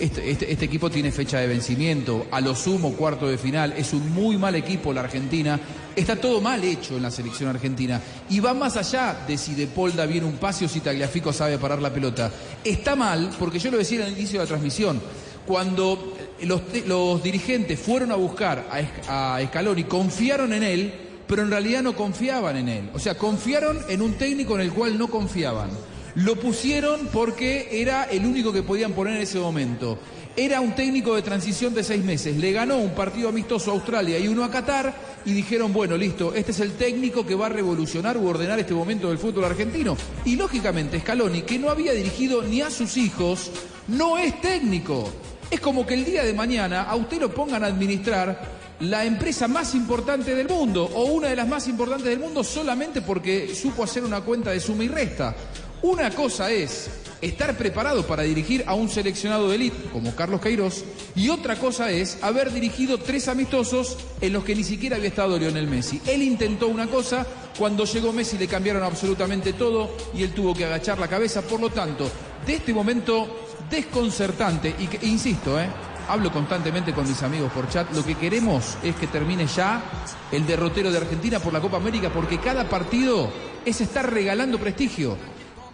[0.04, 3.92] este, este- este equipo tiene fecha de vencimiento, a lo sumo cuarto de final, es
[3.92, 5.58] un muy mal equipo la Argentina,
[5.94, 9.66] está todo mal hecho en la selección argentina y va más allá de si De
[9.66, 12.30] Paul da bien un pase o si Tagliafico sabe parar la pelota.
[12.64, 15.00] Está mal, porque yo lo decía al inicio de la transmisión,
[15.46, 18.66] cuando los, los dirigentes fueron a buscar
[19.08, 20.92] a, a Scaloni, confiaron en él,
[21.26, 22.90] pero en realidad no confiaban en él.
[22.94, 25.70] O sea, confiaron en un técnico en el cual no confiaban.
[26.14, 29.98] Lo pusieron porque era el único que podían poner en ese momento.
[30.36, 32.36] Era un técnico de transición de seis meses.
[32.36, 34.94] Le ganó un partido amistoso a Australia y uno a Qatar
[35.24, 38.74] y dijeron, bueno, listo, este es el técnico que va a revolucionar u ordenar este
[38.74, 39.96] momento del fútbol argentino.
[40.26, 43.50] Y lógicamente Scaloni, que no había dirigido ni a sus hijos,
[43.88, 45.10] no es técnico.
[45.50, 49.48] Es como que el día de mañana a usted lo pongan a administrar la empresa
[49.48, 53.84] más importante del mundo o una de las más importantes del mundo solamente porque supo
[53.84, 55.34] hacer una cuenta de suma y resta.
[55.82, 56.88] Una cosa es
[57.20, 60.84] estar preparado para dirigir a un seleccionado de élite como Carlos Queiroz
[61.16, 65.36] y otra cosa es haber dirigido tres amistosos en los que ni siquiera había estado
[65.36, 66.00] Lionel Messi.
[66.06, 67.26] Él intentó una cosa,
[67.58, 71.42] cuando llegó Messi le cambiaron absolutamente todo y él tuvo que agachar la cabeza.
[71.42, 72.08] Por lo tanto,
[72.46, 75.66] de este momento desconcertante y que, insisto, ¿eh?
[76.08, 79.82] hablo constantemente con mis amigos por chat, lo que queremos es que termine ya
[80.30, 83.30] el derrotero de Argentina por la Copa América porque cada partido
[83.64, 85.16] es estar regalando prestigio.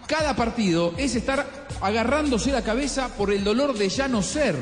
[0.09, 4.55] Cada partido es estar agarrándose la cabeza por el dolor de ya no ser.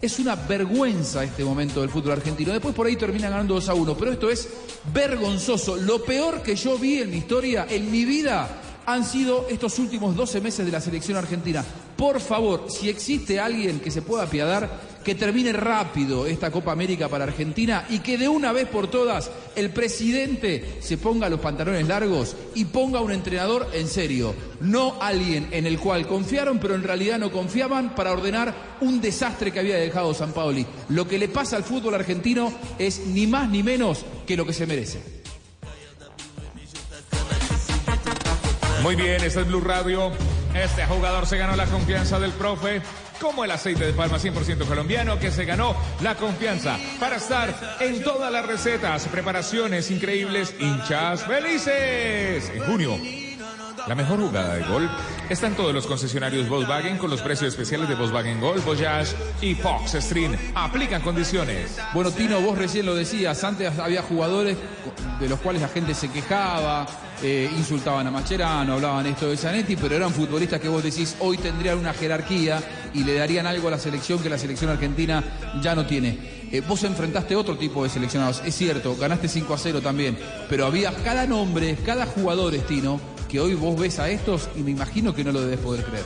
[0.00, 2.52] Es una vergüenza este momento del fútbol argentino.
[2.52, 4.48] Después por ahí termina ganando 2 a 1, pero esto es
[4.94, 5.74] vergonzoso.
[5.74, 8.48] Lo peor que yo vi en mi historia, en mi vida,
[8.86, 11.64] han sido estos últimos 12 meses de la selección argentina.
[11.96, 14.70] Por favor, si existe alguien que se pueda apiadar,
[15.04, 19.30] que termine rápido esta Copa América para Argentina y que de una vez por todas
[19.56, 25.48] el presidente se ponga los pantalones largos y ponga un entrenador en serio, no alguien
[25.52, 29.76] en el cual confiaron pero en realidad no confiaban para ordenar un desastre que había
[29.76, 30.66] dejado San Paoli.
[30.88, 34.52] Lo que le pasa al fútbol argentino es ni más ni menos que lo que
[34.52, 35.22] se merece.
[38.82, 40.10] Muy bien, este es Blue Radio.
[40.54, 42.82] Este jugador se ganó la confianza del profe,
[43.22, 48.02] como el aceite de palma 100% colombiano, que se ganó la confianza para estar en
[48.02, 52.50] todas las recetas, preparaciones increíbles, hinchas felices.
[52.52, 52.98] En junio,
[53.86, 54.90] la mejor jugada de gol
[55.32, 59.54] está en todos los concesionarios Volkswagen con los precios especiales de Volkswagen Gol, Voyage y
[59.54, 60.36] Fox Stream.
[60.54, 61.78] Aplican condiciones.
[61.94, 64.58] Bueno, Tino, vos recién lo decías, antes había jugadores
[65.18, 66.86] de los cuales la gente se quejaba,
[67.22, 71.38] eh, insultaban a Macherano, hablaban esto de Zanetti, pero eran futbolistas que vos decís hoy
[71.38, 75.24] tendrían una jerarquía y le darían algo a la selección que la selección argentina
[75.62, 76.42] ya no tiene.
[76.52, 80.18] Eh, vos enfrentaste otro tipo de seleccionados, es cierto, ganaste 5 a 0 también,
[80.50, 83.00] pero había cada nombre, cada jugador, Tino,
[83.32, 86.04] que hoy vos ves a estos y me imagino que no lo debes poder creer.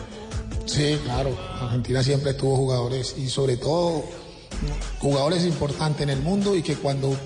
[0.65, 1.37] Sí, claro.
[1.61, 4.05] Argentina siempre tuvo jugadores y sobre todo
[5.01, 7.17] jugadores importantes en el mundo y que cuando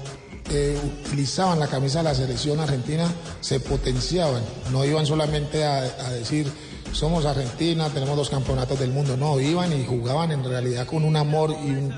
[0.51, 3.07] eh, utilizaban la camisa de la selección argentina
[3.43, 4.43] se potenciaban.
[4.73, 6.51] No iban solamente a, a decir
[6.93, 9.19] somos Argentina, tenemos dos campeonatos del mundo.
[9.19, 11.95] No, iban y jugaban en realidad con un amor y un,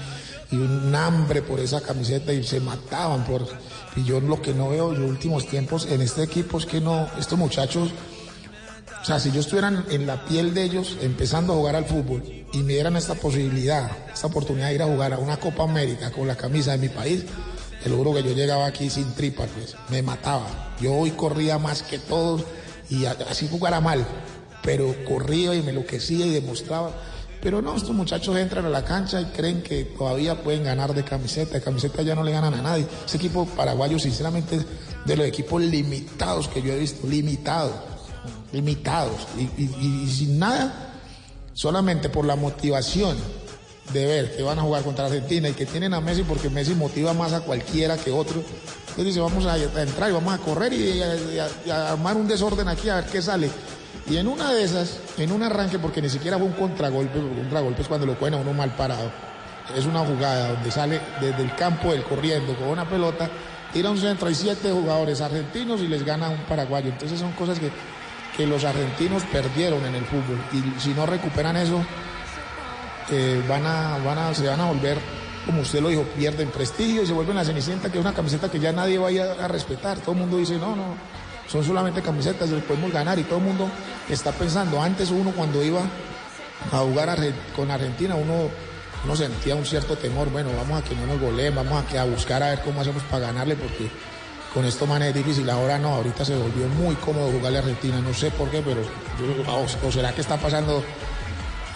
[0.53, 3.47] y un hambre por esa camiseta y se mataban por...
[3.97, 7.09] Y yo lo que no veo los últimos tiempos en este equipo es que no,
[7.19, 7.91] estos muchachos,
[9.01, 12.23] o sea, si yo estuviera en- la piel de ellos empezando a jugar al fútbol
[12.53, 16.11] y me dieran esta posibilidad, esta oportunidad de ir a jugar a una Copa América
[16.13, 17.25] con la camisa de mi país,
[17.83, 20.47] te lo juro que yo llegaba aquí sin tripas, pues, me mataba.
[20.81, 22.45] Yo hoy corría más que todos
[22.89, 24.07] y así jugara mal,
[24.63, 26.93] pero corría y me enloquecía y demostraba.
[27.43, 31.03] Pero no, estos muchachos entran a la cancha y creen que todavía pueden ganar de
[31.03, 31.55] camiseta.
[31.55, 32.87] De camiseta ya no le ganan a nadie.
[33.05, 34.67] Ese equipo paraguayo, sinceramente, es
[35.05, 37.05] de los equipos limitados que yo he visto.
[37.05, 37.75] Limitados.
[38.53, 39.27] Limitados.
[39.59, 41.01] Y, sin nada,
[41.53, 43.17] solamente por la motivación
[43.93, 46.77] de ver que van a jugar contra Argentina y que tienen a Messi porque Messi
[46.77, 48.37] motiva más a cualquiera que otro.
[48.37, 52.69] Entonces dice, vamos a, entrar y vamos a correr y a, a armar un desorden
[52.69, 53.51] aquí a ver qué sale.
[54.13, 57.35] Y en una de esas, en un arranque, porque ni siquiera fue un contragolpe, un
[57.35, 59.11] contragolpe es cuando lo cogen a uno mal parado.
[59.75, 63.31] Es una jugada donde sale desde el campo él corriendo con una pelota,
[63.73, 66.91] tira un centro, hay siete jugadores argentinos y les gana un paraguayo.
[66.91, 67.71] Entonces son cosas que,
[68.37, 70.39] que los argentinos perdieron en el fútbol.
[70.53, 71.83] Y si no recuperan eso,
[73.11, 74.99] eh, van a, van a, se van a volver,
[75.47, 78.51] como usted lo dijo, pierden prestigio y se vuelven la cenicienta, que es una camiseta
[78.51, 80.01] que ya nadie vaya a respetar.
[80.01, 80.97] Todo el mundo dice, no, no,
[81.53, 83.69] son solamente camisetas, les podemos ganar y todo el mundo
[84.09, 84.81] está pensando.
[84.83, 85.83] Antes uno cuando iba
[86.73, 88.49] a jugar Arge- con Argentina, uno,
[89.05, 91.99] uno sentía un cierto temor, bueno, vamos a que no nos goleen, vamos a, que
[91.99, 93.91] a buscar a ver cómo hacemos para ganarle, porque
[94.55, 95.49] con esto man es difícil.
[95.51, 98.81] Ahora no, ahorita se volvió muy cómodo jugarle a Argentina, no sé por qué, pero
[98.83, 100.83] yo- o, o será que está pasando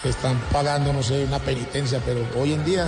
[0.03, 2.87] están pagando, no sé, una penitencia, pero hoy en día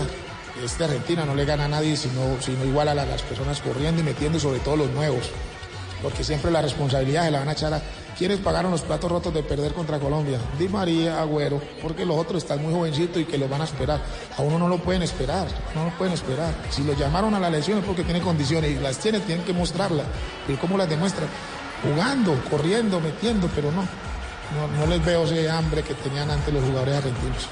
[0.63, 4.01] este Argentina no le gana a nadie, sino, sino igual a la- las personas corriendo
[4.01, 5.29] y metiendo, sobre todo los nuevos,
[6.01, 7.81] porque siempre la responsabilidad se la van a echar a
[8.17, 12.43] quienes pagaron los platos rotos de perder contra Colombia, Di María, Agüero, porque los otros
[12.43, 14.01] están muy jovencitos y que los van a esperar.
[14.37, 16.53] A uno no lo pueden esperar, no lo pueden esperar.
[16.69, 19.53] Si lo llamaron a la lesión es porque tiene condiciones y las tiene, tienen que
[19.53, 20.05] mostrarlas.
[20.47, 21.25] ¿Y cómo las demuestra?
[21.81, 23.87] Jugando, corriendo, metiendo, pero no.
[24.51, 27.47] No, no les veo ese hambre que tenían antes los jugadores argentinos.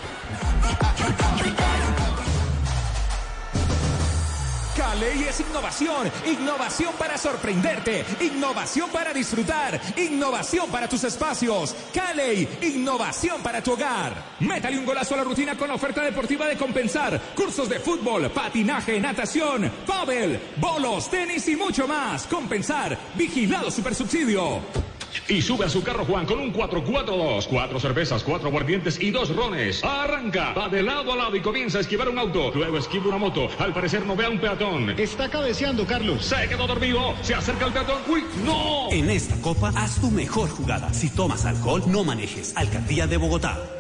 [4.88, 11.76] Caley es innovación, innovación para sorprenderte, innovación para disfrutar, innovación para tus espacios.
[11.94, 14.38] Caley, innovación para tu hogar.
[14.40, 17.20] Métale un golazo a la rutina con la oferta deportiva de compensar.
[17.36, 22.26] Cursos de fútbol, patinaje, natación, pádel, bolos, tenis y mucho más.
[22.26, 24.87] Compensar, vigilado supersubsidio.
[25.28, 27.48] Y sube a su carro Juan con un 442.
[27.48, 29.84] Cuatro cervezas, cuatro aguardientes y dos rones.
[29.84, 32.52] Arranca, va de lado a lado y comienza a esquivar un auto.
[32.54, 33.48] Luego esquiva una moto.
[33.60, 34.90] Al parecer no ve a un peatón.
[35.00, 36.26] Está cabeceando, Carlos.
[36.26, 37.16] Se quedó dormido.
[37.22, 38.02] Se acerca el peatón.
[38.08, 38.90] ¡Uy, no!
[38.92, 40.94] En esta copa, haz tu mejor jugada.
[40.94, 42.56] Si tomas alcohol, no manejes.
[42.56, 43.77] Alcaldía de Bogotá.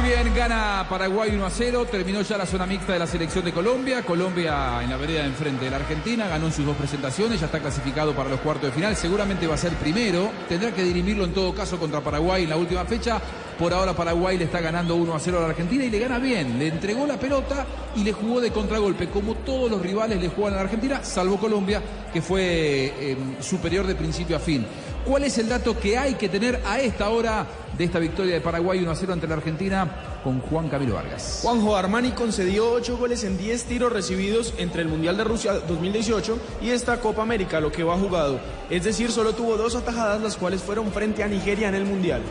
[0.00, 1.86] Muy bien, gana Paraguay 1 a 0.
[1.90, 4.04] Terminó ya la zona mixta de la selección de Colombia.
[4.04, 6.28] Colombia en la vereda de enfrente de la Argentina.
[6.28, 7.40] Ganó en sus dos presentaciones.
[7.40, 8.94] Ya está clasificado para los cuartos de final.
[8.94, 10.30] Seguramente va a ser primero.
[10.48, 13.20] Tendrá que dirimirlo en todo caso contra Paraguay en la última fecha.
[13.58, 16.20] Por ahora Paraguay le está ganando 1 a 0 a la Argentina y le gana
[16.20, 16.60] bien.
[16.60, 19.08] Le entregó la pelota y le jugó de contragolpe.
[19.08, 21.82] Como todos los rivales le juegan a la Argentina, salvo Colombia,
[22.12, 24.64] que fue eh, superior de principio a fin.
[25.04, 28.40] ¿Cuál es el dato que hay que tener a esta hora de esta victoria de
[28.40, 31.40] Paraguay 1 a 0 ante la Argentina con Juan Camilo Vargas?
[31.42, 36.38] Juanjo Armani concedió 8 goles en 10 tiros recibidos entre el Mundial de Rusia 2018
[36.62, 38.38] y esta Copa América, lo que va jugado.
[38.68, 42.22] Es decir, solo tuvo dos atajadas, las cuales fueron frente a Nigeria en el Mundial.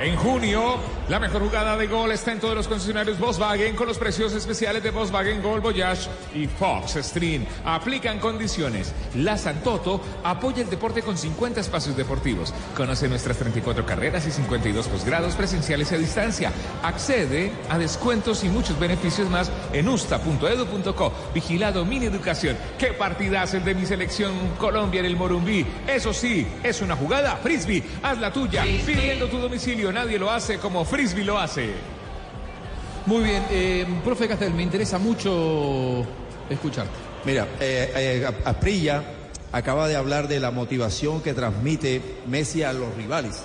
[0.00, 0.76] En junio,
[1.08, 4.82] la mejor jugada de gol está en todos los concesionarios Volkswagen con los precios especiales
[4.82, 7.46] de Volkswagen Gol Voyage y Fox Stream.
[7.64, 8.92] Aplican condiciones.
[9.14, 12.52] La Santoto apoya el deporte con 50 espacios deportivos.
[12.76, 16.52] Conoce nuestras 34 carreras y 52 posgrados presenciales y a distancia.
[16.82, 21.12] Accede a descuentos y muchos beneficios más en usta.edu.co.
[21.32, 22.56] Vigilado Mini Educación.
[22.78, 25.64] ¡Qué partidazo el de mi selección Colombia en el Morumbí!
[25.86, 27.84] Eso sí, es una jugada frisbee.
[28.02, 28.64] Haz la tuya.
[28.64, 29.92] Pidiendo tu domicilio.
[29.92, 31.72] Nadie lo hace como Frisbee lo hace.
[33.04, 36.04] Muy bien, eh, profe Castel, me interesa mucho
[36.48, 36.92] escucharte.
[37.24, 39.02] Mira, eh, eh, Aprilla
[39.52, 43.42] acaba de hablar de la motivación que transmite Messi a los rivales.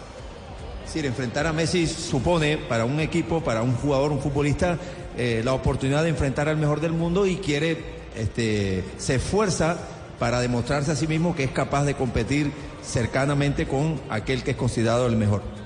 [0.83, 4.77] Es decir, enfrentar a Messi supone para un equipo, para un jugador, un futbolista,
[5.17, 7.77] eh, la oportunidad de enfrentar al mejor del mundo y quiere,
[8.15, 9.77] este, se esfuerza
[10.19, 14.57] para demostrarse a sí mismo que es capaz de competir cercanamente con aquel que es
[14.57, 15.60] considerado el mejor.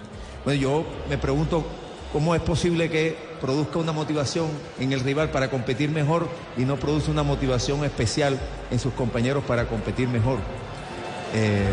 [0.45, 1.65] Bueno, yo me pregunto
[2.13, 4.47] cómo es posible que produzca una motivación
[4.79, 9.43] en el rival para competir mejor y no produce una motivación especial en sus compañeros
[9.43, 10.37] para competir mejor.
[11.33, 11.65] Eh,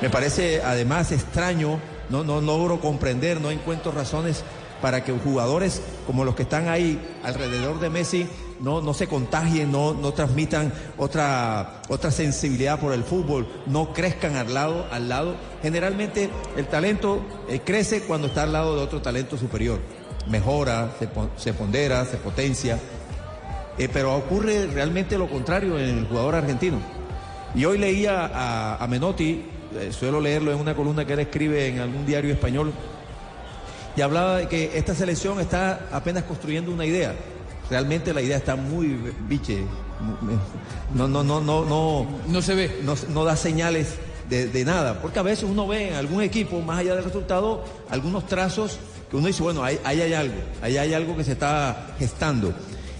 [0.00, 4.44] me parece además extraño, no, no logro comprender, no encuentro razones
[4.80, 8.28] para que jugadores como los que están ahí alrededor de Messi
[8.60, 14.36] no, no se contagien, no, no transmitan otra, otra sensibilidad por el fútbol, no crezcan
[14.36, 15.36] al lado, al lado.
[15.62, 19.80] Generalmente el talento eh, crece cuando está al lado de otro talento superior.
[20.28, 22.78] Mejora, se, pon- se pondera, se potencia.
[23.78, 26.78] Eh, pero ocurre realmente lo contrario en el jugador argentino.
[27.54, 29.44] Y hoy leía a, a Menotti,
[29.78, 32.72] eh, suelo leerlo en una columna que él escribe en algún diario español,
[33.96, 37.14] y hablaba de que esta selección está apenas construyendo una idea.
[37.70, 39.62] Realmente la idea está muy biche.
[40.94, 42.06] No, no, no, no, no.
[42.26, 42.80] No se ve.
[42.82, 43.94] No, no da señales
[44.28, 45.00] de, de nada.
[45.00, 48.78] Porque a veces uno ve en algún equipo, más allá del resultado, algunos trazos
[49.10, 52.52] que uno dice, bueno, ahí, ahí hay algo, ahí hay algo que se está gestando.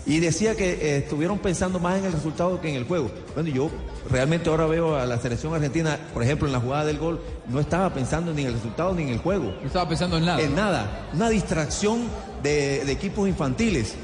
[0.07, 3.11] Y decía que eh, estuvieron pensando más en el resultado que en el juego.
[3.35, 3.71] Bueno, yo
[4.11, 7.61] realmente ahora veo a la selección argentina, por ejemplo, en la jugada del gol, no
[7.61, 9.55] estaba pensando ni en el resultado ni en el juego.
[9.61, 10.41] No estaba pensando en nada.
[10.41, 11.09] En nada.
[11.13, 12.05] Una distracción
[12.43, 13.97] de, de equipos infantiles.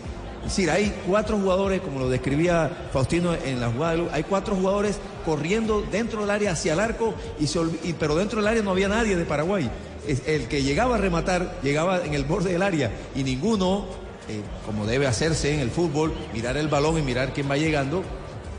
[0.44, 4.98] Es decir, hay cuatro jugadores, como lo describía Faustino en la jugada hay cuatro jugadores
[5.24, 8.70] corriendo dentro del área hacia el arco, y se y- pero dentro del área no
[8.70, 9.70] había nadie de Paraguay.
[10.07, 13.87] Es- El que llegaba a rematar llegaba en el borde del área y ninguno,
[14.28, 18.02] eh, como debe hacerse en el fútbol, mirar el balón y mirar quién va llegando,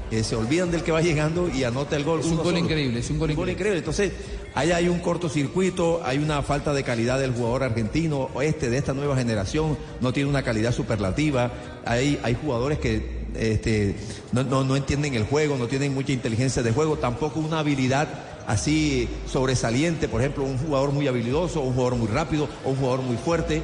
[0.09, 2.19] eh, se olvidan del que va llegando y anota el gol.
[2.21, 2.57] Es un gol solo.
[2.57, 3.77] increíble, es un gol increíble.
[3.77, 4.11] Entonces,
[4.55, 8.93] ahí hay un cortocircuito, hay una falta de calidad del jugador argentino, este de esta
[8.93, 11.51] nueva generación, no tiene una calidad superlativa.
[11.85, 13.95] Hay, hay jugadores que este,
[14.31, 18.07] no, no- no entienden el juego, no tienen mucha inteligencia de juego, tampoco una habilidad
[18.47, 23.17] así sobresaliente, por ejemplo, un jugador muy habilidoso, un jugador muy rápido, un jugador muy
[23.17, 23.61] fuerte.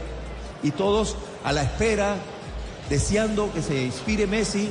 [0.63, 2.15] Y todos a la espera,
[2.89, 4.69] deseando que se inspire Messi,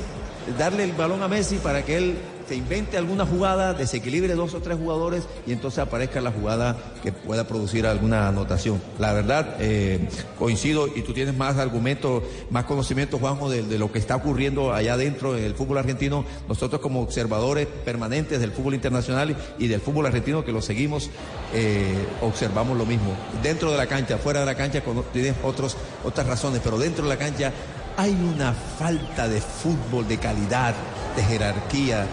[0.57, 2.17] darle el balón a Messi para que él
[2.51, 7.13] se invente alguna jugada, desequilibre dos o tres jugadores y entonces aparezca la jugada que
[7.13, 8.81] pueda producir alguna anotación.
[8.99, 13.99] La verdad, eh, coincido y tú tienes más argumentos, más conocimiento, Juanjo, de, lo que
[13.99, 16.25] está ocurriendo allá adentro en el fútbol argentino.
[16.49, 21.09] Nosotros como observadores permanentes del fútbol internacional y del fútbol argentino que lo seguimos,
[21.53, 23.15] eh, observamos lo mismo.
[23.41, 24.83] Dentro de la cancha, fuera de la cancha,
[25.13, 27.53] tienes otros, otras razones, pero dentro de la cancha
[27.95, 30.73] hay una falta de fútbol, de calidad,
[31.15, 32.07] de jerarquía,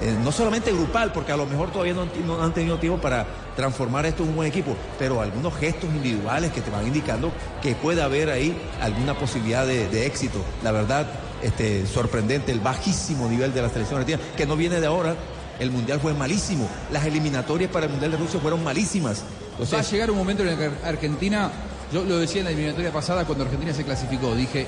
[0.00, 4.06] eh, no solamente grupal, porque a lo mejor todavía no, han tenido tiempo para transformar
[4.06, 8.02] esto en un buen equipo, pero algunos gestos individuales que te van indicando que puede
[8.02, 10.38] haber ahí alguna posibilidad de, éxito.
[10.64, 11.06] La verdad,
[11.42, 15.14] este, sorprendente el bajísimo nivel de la selección argentina, que no viene de ahora.
[15.58, 16.66] El mundial fue malísimo.
[16.90, 19.24] Las eliminatorias para el mundial de Rusia fueron malísimas.
[19.60, 21.50] Va a llegar un momento en el que Argentina,
[21.92, 24.66] yo lo decía en la eliminatoria pasada cuando Argentina se clasificó, dije,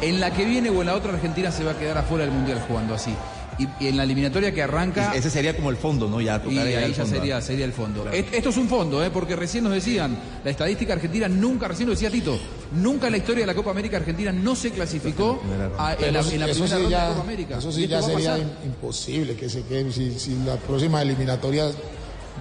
[0.00, 2.32] en la que viene o en la otra Argentina se va a quedar afuera del
[2.32, 3.14] Mundial jugando así.
[3.60, 5.12] Y, y en la eliminatoria que arranca...
[5.14, 6.20] ese sería como el fondo, ¿no?
[6.20, 7.16] Ya Y tocar ahí ahí ya fondo.
[7.18, 8.02] sería, sería el fondo.
[8.02, 8.16] Claro.
[8.16, 9.10] Esto es un fondo, ¿eh?
[9.12, 12.38] porque recién nos decían, la estadística argentina nunca, recién lo decía Tito,
[12.72, 15.42] Nunca en la historia de la Copa América Argentina no se clasificó
[15.76, 17.58] a- en, la, en primera sí ronda ya- de Copa América.
[17.58, 19.92] Eso Y sí ya sería imposible que se queden.
[19.92, 21.66] Si, si la próxima eliminatoria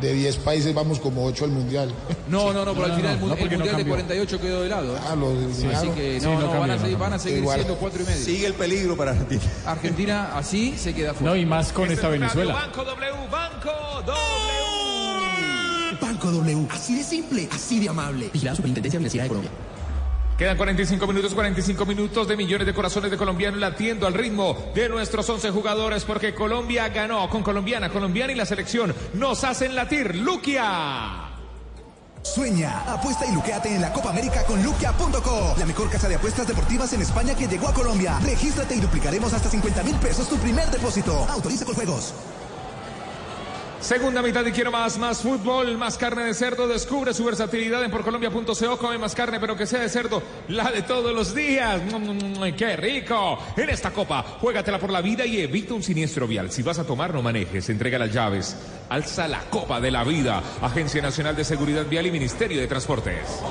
[0.01, 1.93] de 10 países vamos como 8 al mundial.
[2.27, 3.93] No, no, no, pero al final el, mu- el porque no Mundial de cambió.
[3.95, 4.95] 48 quedó de lado.
[4.95, 4.99] ¿eh?
[5.09, 7.17] Ah, lo Sí, así que Sí, no, no no, van, a no seguir, van a
[7.17, 7.19] cambió.
[7.23, 7.55] seguir Igual.
[7.59, 8.25] siendo cuatro y medio.
[8.25, 9.41] Sigue el peligro para Argentina.
[9.65, 11.31] Argentina así se queda fuera.
[11.33, 12.53] No, y más con esta Venezuela.
[12.53, 13.71] Banco W, Banco
[14.05, 15.99] W.
[16.01, 16.67] Banco W.
[16.71, 18.29] Así de simple, así de amable.
[18.31, 19.51] Vigilado Superintendencia Financiera de Colombia.
[20.39, 24.87] Quedan 45 minutos, 45 minutos de millones de corazones de colombianos latiendo al ritmo de
[24.87, 30.15] nuestros 11 jugadores porque Colombia ganó con colombiana, colombiana y la selección nos hacen latir.
[30.15, 31.25] Luquia.
[32.21, 36.47] Sueña, apuesta y luqueate en la Copa América con Luquia.co, la mejor casa de apuestas
[36.47, 38.17] deportivas en España que llegó a Colombia.
[38.23, 41.27] Regístrate y duplicaremos hasta 50 mil pesos tu primer depósito.
[41.29, 42.13] Autoriza con juegos.
[43.81, 46.67] Segunda mitad y quiero más, más fútbol, más carne de cerdo.
[46.67, 48.77] Descubre su versatilidad en porcolombia.co.
[48.77, 51.81] Come más carne, pero que sea de cerdo, la de todos los días.
[51.83, 53.39] Mm, mm, ¡Qué rico!
[53.55, 56.51] En esta copa, juégatela por la vida y evita un siniestro vial.
[56.51, 57.69] Si vas a tomar, no manejes.
[57.69, 58.55] Entrega las llaves.
[58.89, 60.43] Alza la copa de la vida.
[60.61, 63.41] Agencia Nacional de Seguridad Vial y Ministerio de Transportes.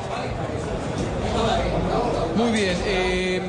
[2.37, 2.77] Muy bien.
[2.85, 3.41] eh,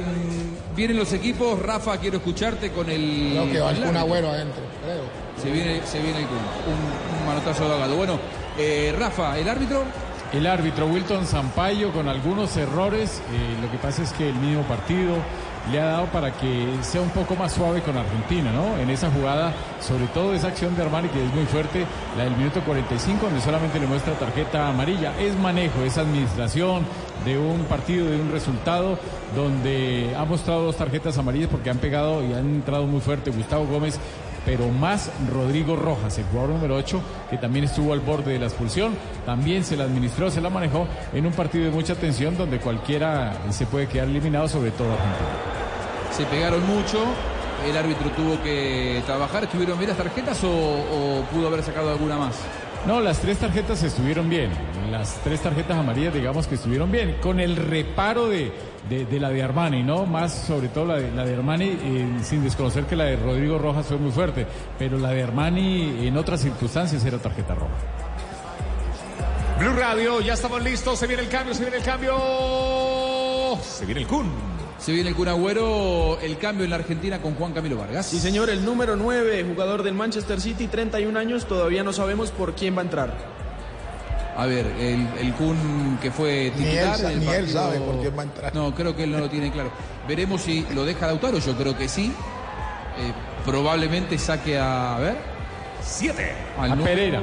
[0.75, 1.59] vienen los equipos.
[1.61, 3.31] Rafa, quiero escucharte con el.
[3.31, 3.99] Creo que va árbitro.
[3.99, 5.28] Agüero adentro, creo.
[5.41, 6.19] Se viene, se viene.
[6.19, 7.95] Un, un manotazo de.
[7.95, 8.19] Bueno,
[8.57, 9.83] eh, Rafa, el árbitro.
[10.33, 13.21] El árbitro Wilton Sampaio con algunos errores.
[13.31, 15.15] eh, lo que pasa es que el mismo partido
[15.71, 18.77] le ha dado para que sea un poco más suave con Argentina, ¿no?
[18.77, 21.85] En esa jugada, sobre todo esa acción de Armani que es muy fuerte,
[22.17, 25.13] la del minuto 45, donde solamente le muestra tarjeta amarilla.
[25.19, 26.85] Es manejo, es administración
[27.25, 28.97] de un partido, de un resultado,
[29.35, 33.65] donde ha mostrado dos tarjetas amarillas porque han pegado y han entrado muy fuerte Gustavo
[33.65, 33.99] Gómez
[34.45, 38.45] pero más Rodrigo Rojas, el jugador número 8, que también estuvo al borde de la
[38.45, 38.93] expulsión,
[39.25, 43.33] también se la administró, se la manejó en un partido de mucha tensión donde cualquiera
[43.49, 45.29] se puede quedar eliminado, sobre todo Argentina.
[46.11, 47.03] Se pegaron mucho.
[47.67, 49.43] El árbitro tuvo que trabajar.
[49.43, 52.35] ¿Estuvieron bien las tarjetas o, o pudo haber sacado alguna más?
[52.87, 54.51] No, las tres tarjetas estuvieron bien,
[54.89, 58.51] las tres tarjetas amarillas digamos que estuvieron bien, con el reparo de,
[58.89, 60.05] de, la de Armani, ¿no?
[60.05, 63.57] Más sobre todo la de, la de Armani, eh, sin desconocer que la de Rodrigo
[63.57, 67.75] Rojas fue muy fuerte, pero la de Armani en otras circunstancias era tarjeta roja.
[69.59, 70.97] Blue Radio, ya estamos listos.
[70.97, 72.15] Se viene el cambio, se viene el cambio.
[73.61, 74.58] Se viene el Kun.
[74.79, 78.05] Se viene el Kun Agüero, el cambio en la Argentina con Juan Camilo Vargas.
[78.05, 82.55] Sí, señor, el número 9, jugador del Manchester City, 31 años, todavía no sabemos por
[82.55, 83.13] quién va a entrar.
[84.37, 86.95] A ver, el, el Kun que fue Ni titular.
[86.95, 88.55] él sa- en el ni él partido- sabe por quién va a entrar.
[88.55, 89.69] No, creo que él no lo tiene claro.
[90.07, 92.05] Veremos si lo deja Lautaro, yo creo que sí.
[92.97, 93.11] Eh,
[93.45, 94.95] probablemente saque a.
[94.95, 95.15] A ver.
[95.83, 96.31] Siete.
[96.57, 97.21] al A número- Pereira.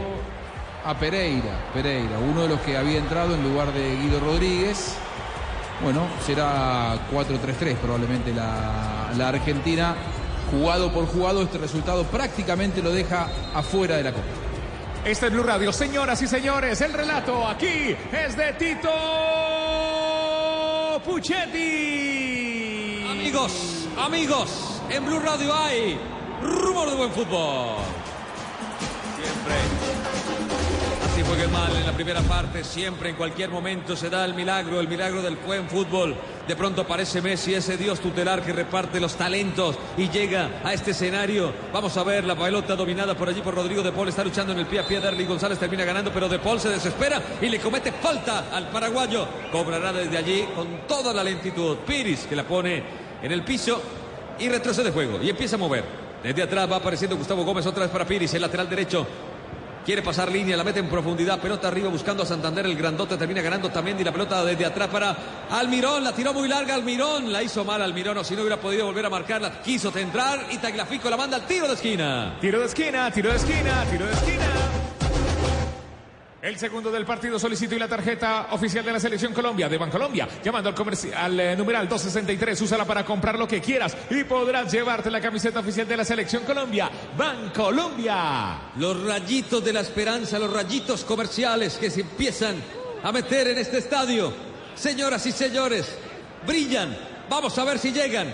[0.84, 4.96] A Pereira, Pereira, uno de los que había entrado en lugar de Guido Rodríguez.
[5.82, 9.94] Bueno, será 4-3-3 probablemente la, la Argentina.
[10.50, 14.24] Jugado por jugado, este resultado prácticamente lo deja afuera de la Copa.
[15.04, 15.72] Este es Blue Radio.
[15.72, 18.90] Señoras y señores, el relato aquí es de Tito
[21.04, 23.04] Puchetti.
[23.08, 25.98] Amigos, amigos, en Blue Radio hay
[26.42, 27.76] rumor de buen fútbol.
[31.26, 34.86] Juegue mal en la primera parte, siempre en cualquier momento se da el milagro, el
[34.86, 36.14] milagro del buen fútbol.
[36.46, 40.92] De pronto aparece Messi, ese dios tutelar que reparte los talentos y llega a este
[40.92, 41.52] escenario.
[41.72, 44.60] Vamos a ver la pelota dominada por allí por Rodrigo de Paul, está luchando en
[44.60, 47.58] el pie a pie, Derly González termina ganando, pero de Paul se desespera y le
[47.58, 49.26] comete falta al paraguayo.
[49.50, 51.78] Cobrará desde allí con toda la lentitud.
[51.78, 52.82] Piris que la pone
[53.20, 53.82] en el piso
[54.38, 56.06] y retrocede juego y empieza a mover.
[56.22, 59.06] Desde atrás va apareciendo Gustavo Gómez otra vez para Piris, el lateral derecho.
[59.86, 63.40] Quiere pasar línea, la mete en profundidad, pelota arriba buscando a Santander, el grandote termina
[63.40, 65.16] ganando también y la pelota desde atrás para
[65.48, 68.86] Almirón, la tiró muy larga Almirón, la hizo mal Almirón o si no hubiera podido
[68.86, 72.36] volver a marcarla, quiso centrar y Tagliafico la manda al tiro de esquina.
[72.40, 74.85] Tiro de esquina, tiro de esquina, tiro de esquina.
[76.46, 80.28] El segundo del partido solicito y la tarjeta oficial de la selección Colombia, de Bancolombia,
[80.44, 85.10] llamando al, al eh, numeral 263, úsala para comprar lo que quieras y podrás llevarte
[85.10, 86.88] la camiseta oficial de la selección Colombia,
[87.18, 88.60] Bancolombia.
[88.76, 92.54] Los rayitos de la esperanza, los rayitos comerciales que se empiezan
[93.02, 94.32] a meter en este estadio.
[94.76, 95.98] Señoras y señores,
[96.46, 96.96] brillan.
[97.28, 98.32] Vamos a ver si llegan.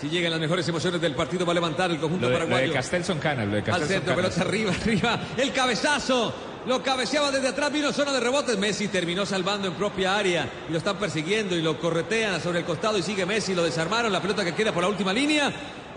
[0.00, 2.44] Si llegan las mejores emociones del partido, va a levantar el conjunto Lo de, lo
[2.44, 2.68] paraguayo.
[2.68, 5.20] de Castelson Canas, lo de Al centro, pelota arriba, arriba.
[5.36, 6.47] El cabezazo.
[6.68, 8.58] Lo cabeceaba desde atrás, vino zona de rebotes.
[8.58, 10.46] Messi terminó salvando en propia área.
[10.68, 13.54] Y lo están persiguiendo y lo corretean sobre el costado y sigue Messi.
[13.54, 14.12] Lo desarmaron.
[14.12, 15.50] La pelota que queda por la última línea.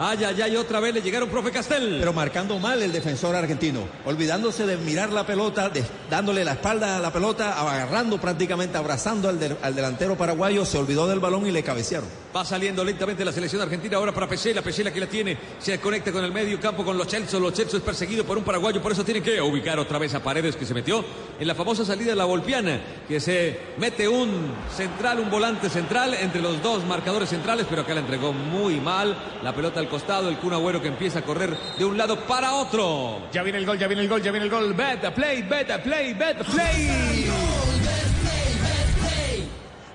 [0.04, 1.98] Ay, ay, ay, otra vez le llegaron, profe Castel.
[2.00, 6.98] Pero marcando mal el defensor argentino, olvidándose de mirar la pelota, de- dándole la espalda
[6.98, 11.46] a la pelota, agarrando prácticamente, abrazando al, del- al delantero paraguayo, se olvidó del balón
[11.46, 12.10] y le cabecearon.
[12.36, 14.64] Va saliendo lentamente la selección argentina ahora para Pesela.
[14.64, 15.38] Pesela que la tiene.
[15.60, 17.40] Se conecta con el medio campo con Los Chelso.
[17.40, 18.82] Los Chelso es perseguido por un paraguayo.
[18.82, 21.04] Por eso tiene que ubicar otra vez a Paredes que se metió
[21.40, 22.82] en la famosa salida de la Volpiana.
[23.08, 27.68] Que se mete un central, un volante central entre los dos marcadores centrales.
[27.70, 29.16] Pero acá la entregó muy mal.
[29.44, 30.30] La pelota al costado.
[30.30, 33.28] El Kun Agüero que empieza a correr de un lado para otro.
[33.32, 34.74] Ya viene el gol, ya viene el gol, ya viene el gol.
[34.74, 37.51] Beta play, beta play, beta play.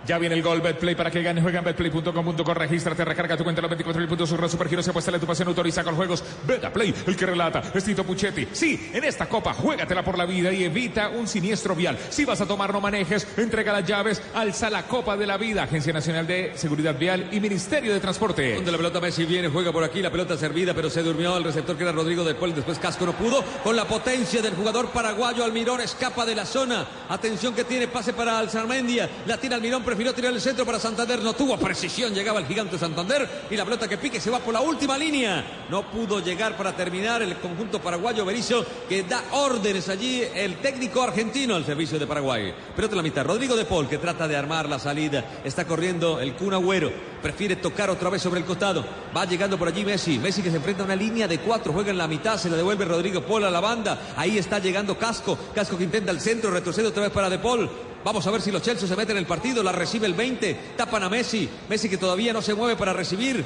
[0.07, 3.61] Ya viene el gol, Betplay, para que gane, juega en betplay.com.co, regístrate, recarga tu cuenta
[3.61, 6.23] los 24 mil puntos, surra, supergiro, se apuesta tu pasión, autoriza con juegos.
[6.47, 8.47] Betaplay, el que relata, es Tito Puchetti.
[8.53, 11.99] Sí, en esta copa, juégatela por la vida y evita un siniestro vial.
[12.11, 15.65] Si vas a tomar, no manejes, entrega las llaves, alza la copa de la vida,
[15.65, 18.55] Agencia Nacional de Seguridad Vial y Ministerio de Transporte.
[18.55, 21.45] Donde la pelota Messi viene, juega por aquí, la pelota servida, pero se durmió el
[21.45, 24.91] receptor que era Rodrigo de Paul, después Casco no pudo, con la potencia del jugador
[24.91, 29.83] paraguayo Almirón, escapa de la zona, atención que tiene, pase para Alzarmendia, la tira Almirón,
[29.97, 33.65] prefirió tirar el centro para Santander, no tuvo precisión, llegaba el gigante Santander, y la
[33.65, 37.39] pelota que pique se va por la última línea, no pudo llegar para terminar el
[37.39, 42.93] conjunto paraguayo Berizzo, que da órdenes allí, el técnico argentino al servicio de Paraguay, pelota
[42.93, 46.35] en la mitad, Rodrigo de Paul, que trata de armar la salida, está corriendo el
[46.35, 46.93] Kun Agüero,
[47.23, 48.85] prefiere tocar otra vez sobre el costado.
[49.17, 50.19] Va llegando por allí Messi.
[50.19, 51.73] Messi que se enfrenta a una línea de cuatro.
[51.73, 52.39] Juega en la mitad.
[52.39, 53.99] Se la devuelve Rodrigo Paul a la banda.
[54.17, 55.37] Ahí está llegando Casco.
[55.53, 56.53] Casco que intenta el centro.
[56.53, 57.69] Retrocede otra vez para De Paul.
[58.07, 59.65] Vamos a ver si los Chelsea se meten en el partido.
[59.65, 60.75] La recibe el 20.
[60.77, 61.49] Tapan a Messi.
[61.69, 63.45] Messi que todavía no se mueve para recibir.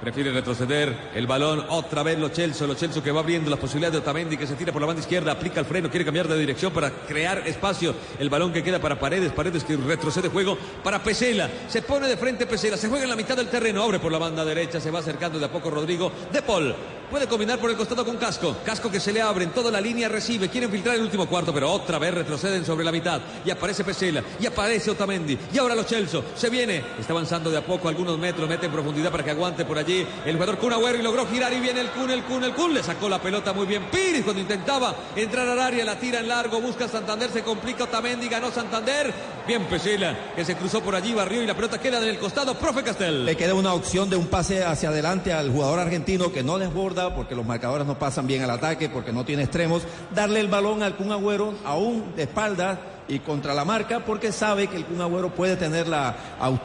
[0.00, 3.94] Prefiere retroceder el balón otra vez los Chelsea, los Chelsea que va abriendo las posibilidades
[3.94, 6.38] de Otamendi que se tira por la banda izquierda, aplica el freno, quiere cambiar de
[6.38, 7.94] dirección para crear espacio.
[8.18, 11.50] El balón que queda para Paredes, Paredes que retrocede juego para Pesela.
[11.68, 14.18] Se pone de frente Pesela, se juega en la mitad del terreno, abre por la
[14.18, 16.74] banda derecha, se va acercando de a poco Rodrigo De Paul.
[17.10, 18.58] Puede combinar por el costado con Casco.
[18.66, 21.54] Casco que se le abre en toda la línea, recibe, quiere infiltrar el último cuarto,
[21.54, 23.18] pero otra vez retroceden sobre la mitad.
[23.46, 25.38] Y aparece Pesela, y aparece Otamendi.
[25.50, 28.72] Y ahora los Chelsea, se viene, está avanzando de a poco algunos metros, mete en
[28.72, 31.80] profundidad para que aguante por allí el jugador Kun Agüero y logró girar y viene
[31.80, 32.74] el Kun, el Kun, el Kun.
[32.74, 36.28] Le sacó la pelota muy bien Piris cuando intentaba entrar al área, la tira en
[36.28, 39.12] largo, busca Santander, se complica Otamendi, ganó Santander.
[39.46, 42.54] Bien Pesela, que se cruzó por allí, barrió y la pelota queda en el costado,
[42.54, 43.24] profe Castel.
[43.24, 47.14] Le queda una opción de un pase hacia adelante al jugador argentino que no desborda
[47.14, 49.82] porque los marcadores no pasan bien al ataque, porque no tiene extremos.
[50.14, 52.78] Darle el balón al Kun Agüero aún de espaldas
[53.08, 56.14] y contra la marca porque sabe que el Kun Agüero puede tener la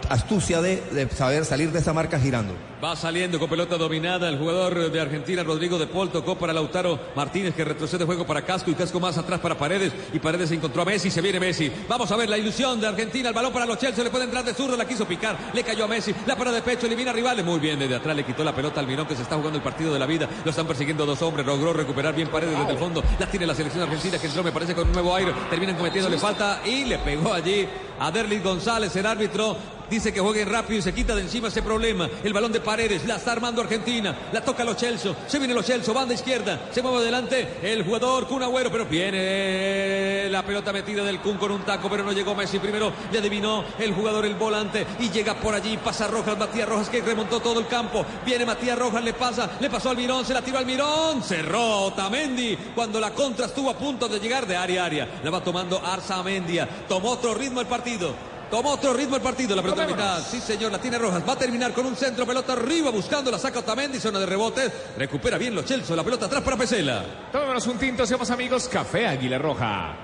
[0.09, 2.53] astucia de saber salir de esa marca girando.
[2.83, 6.99] Va saliendo con pelota dominada el jugador de Argentina, Rodrigo de Paul, tocó para Lautaro
[7.15, 9.93] Martínez que retrocede juego para Casco y Casco más atrás para Paredes.
[10.11, 11.71] Y Paredes encontró a Messi, se viene Messi.
[11.87, 14.43] Vamos a ver la ilusión de Argentina, el balón para los Chelsea, le puede entrar
[14.43, 17.13] de zurdo, la quiso picar, le cayó a Messi, la para de pecho, elimina a
[17.13, 19.59] rivales, muy bien desde atrás le quitó la pelota al Mirón que se está jugando
[19.59, 22.73] el partido de la vida, lo están persiguiendo dos hombres, logró recuperar bien Paredes desde
[22.73, 25.31] el fondo, la tiene la selección argentina que entró me parece con un nuevo aire,
[25.49, 27.65] terminan cometiéndole falta y le pegó allí
[27.97, 29.55] a Derlis González, el árbitro
[29.93, 32.09] Dice que jueguen rápido y se quita de encima ese problema.
[32.23, 34.17] El balón de Paredes, la está armando Argentina.
[34.31, 35.13] La toca los Chelsea.
[35.27, 36.67] Se viene los Chelsea, banda izquierda.
[36.71, 41.51] Se mueve adelante el jugador Kun Agüero, pero viene la pelota metida del Kun con
[41.51, 42.91] un taco, pero no llegó Messi primero.
[43.11, 45.77] Le adivinó el jugador, el volante, y llega por allí.
[45.77, 48.03] Pasa Rojas, Matías Rojas que remontó todo el campo.
[48.25, 51.21] Viene Matías Rojas, le pasa, le pasó al Mirón, se la tiró al Mirón.
[51.21, 55.21] Cerró Otamendi cuando la contra estuvo a punto de llegar de área a área.
[55.23, 56.67] La va tomando Arzamendia.
[56.87, 58.32] Tomó otro ritmo el partido.
[58.53, 60.21] Tomó otro ritmo el partido, la pelota a mitad.
[60.21, 61.27] Sí, señor, la tiene Rojas.
[61.27, 64.71] Va a terminar con un centro, pelota arriba, buscando, la saca Otamendi, zona de rebote.
[64.95, 67.03] Recupera bien los Chelsea, la pelota atrás para Pesela.
[67.31, 68.69] Tomémonos un tinto, seamos amigos.
[68.69, 69.95] Café Águila Roja.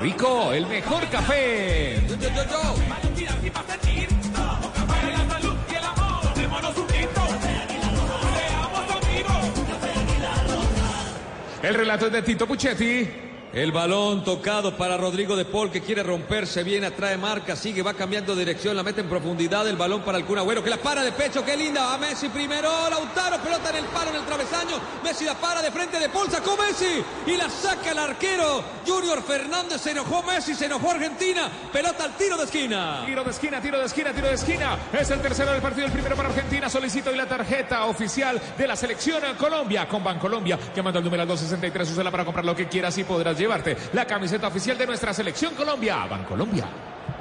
[0.00, 1.96] Rico, el mejor café.
[11.62, 13.29] El relato es de Tito Puchetti.
[13.52, 17.94] El balón tocado para Rodrigo de Paul que quiere romperse, viene, atrae marca, sigue, va
[17.94, 21.10] cambiando dirección, la mete en profundidad, el balón para el Kun que la para de
[21.10, 25.24] pecho, qué linda, va Messi primero, Lautaro, pelota en el palo, en el travesaño, Messi
[25.24, 29.80] la para de frente de Paul, sacó Messi y la saca el arquero, Junior Fernández,
[29.80, 33.02] se enojó Messi, se enojó Argentina, pelota al tiro de esquina.
[33.04, 34.78] Tiro de esquina, tiro de esquina, tiro de esquina.
[34.92, 36.70] Es el tercero del partido, el primero para Argentina.
[36.70, 41.22] Solicito hoy la tarjeta oficial de la selección Colombia con Bancolombia, que manda el número
[41.22, 41.90] al 263.
[41.90, 45.54] Úsala para comprar lo que quieras y podrás llevarte la camiseta oficial de nuestra selección
[45.54, 46.06] Colombia.
[46.08, 46.66] Bancolombia.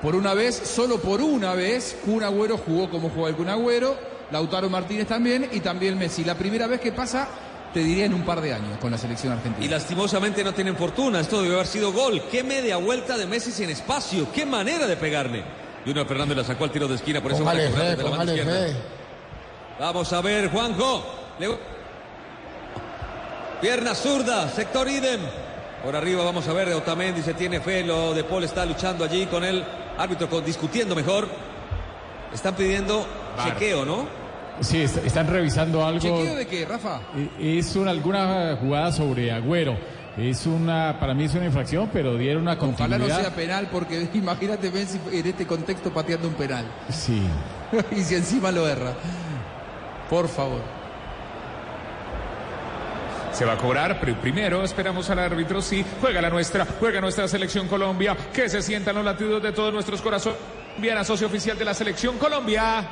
[0.02, 3.98] Por una vez, solo por una vez, Kun Agüero jugó como jugó el Kun Agüero,
[4.32, 6.24] Lautaro Martínez también y también Messi.
[6.24, 7.28] La primera vez que pasa,
[7.74, 9.66] te diría en un par de años con la selección argentina.
[9.66, 11.20] Y lastimosamente no tienen fortuna.
[11.20, 12.22] Esto debe haber sido gol.
[12.32, 14.28] Qué media vuelta de Messi sin espacio.
[14.32, 15.44] Qué manera de pegarle.
[15.86, 17.22] Junior Fernández la sacó al tiro de esquina.
[17.22, 18.68] Por eso fue fe, de la póngale izquierda.
[18.68, 18.76] fe.
[19.80, 21.04] Vamos a ver, Juanjo.
[21.40, 21.58] Le-
[23.62, 25.20] Pierna zurda, sector idem.
[25.84, 29.04] Por arriba vamos a ver de Otamendi, se tiene fe, lo de Paul está luchando
[29.06, 29.64] allí con el
[29.98, 31.28] árbitro, con- discutiendo mejor.
[32.34, 33.06] Están pidiendo
[33.38, 33.48] Bar.
[33.54, 34.06] chequeo, ¿no?
[34.62, 36.00] Sí, est- están revisando algo.
[36.00, 37.00] ¿Chequeo de qué, Rafa?
[37.40, 39.78] Es una, alguna jugada sobre Agüero.
[40.18, 42.76] Es una, para mí es una infracción, pero dieron una Ojalá no
[43.06, 43.22] continuidad.
[43.22, 46.66] sea penal porque imagínate Messi en este contexto pateando un penal.
[46.90, 47.22] Sí.
[47.96, 48.92] y si encima lo erra.
[50.10, 50.60] Por favor.
[53.40, 55.62] Se va a cobrar, pero primero esperamos al árbitro.
[55.62, 58.14] Sí, juega la nuestra, juega nuestra selección Colombia.
[58.34, 60.38] Que se sientan los latidos de todos nuestros corazones.
[60.78, 62.86] Viana, socio oficial de la selección Colombia.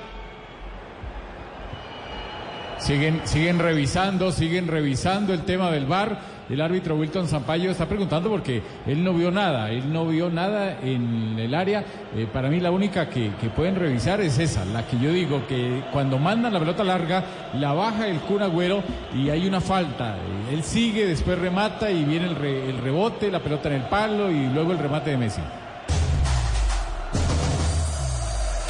[2.88, 6.38] Siguen, siguen revisando, siguen revisando el tema del VAR.
[6.50, 10.78] El árbitro Wilton Sampaio está preguntando porque él no vio nada, él no vio nada
[10.82, 11.84] en el área.
[12.16, 15.46] Eh, para mí la única que, que pueden revisar es esa, la que yo digo
[15.50, 17.26] que cuando mandan la pelota larga,
[17.56, 18.82] la baja el Kun Agüero
[19.14, 20.16] y hay una falta.
[20.16, 23.90] Eh, Él sigue, después remata y viene el, re- el rebote, la pelota en el
[23.90, 25.42] palo y luego el remate de Messi.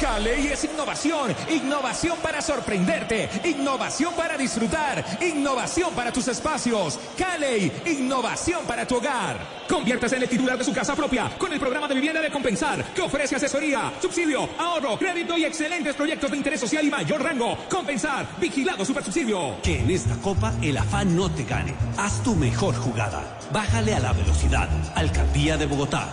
[0.00, 6.98] Caley es innovación, innovación para sorprenderte, innovación para disfrutar, innovación para tus espacios.
[7.16, 9.38] Caley, innovación para tu hogar.
[9.68, 12.84] Conviértase en el titular de su casa propia con el programa de vivienda de Compensar,
[12.94, 17.58] que ofrece asesoría, subsidio, ahorro, crédito y excelentes proyectos de interés social y mayor rango.
[17.68, 19.60] Compensar, vigilado supersubsidio.
[19.62, 21.74] Que en esta copa el afán no te gane.
[21.96, 23.38] Haz tu mejor jugada.
[23.52, 24.68] Bájale a la velocidad.
[24.94, 26.08] Alcaldía de Bogotá.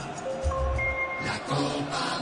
[1.26, 2.22] La Copa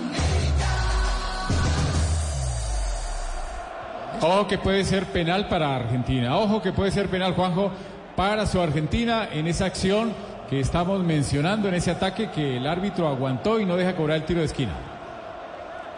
[4.21, 6.37] Ojo que puede ser penal para Argentina.
[6.37, 7.71] Ojo que puede ser penal, Juanjo,
[8.15, 10.13] para su Argentina en esa acción
[10.49, 14.23] que estamos mencionando, en ese ataque que el árbitro aguantó y no deja cobrar el
[14.25, 14.71] tiro de esquina.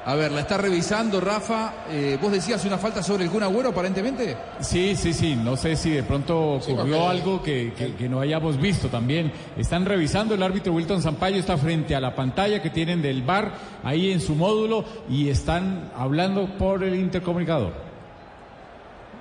[0.07, 1.73] A ver, la está revisando Rafa.
[1.89, 4.37] Eh, Vos decías una falta sobre el Kun Agüero, aparentemente.
[4.59, 5.35] Sí, sí, sí.
[5.35, 9.31] No sé si de pronto ocurrió algo que, que- que no hayamos visto también.
[9.57, 13.51] Están revisando, el árbitro Wilton Sampaio está frente a la pantalla que tienen del bar
[13.83, 17.73] ahí en su módulo y están hablando por el intercomunicador.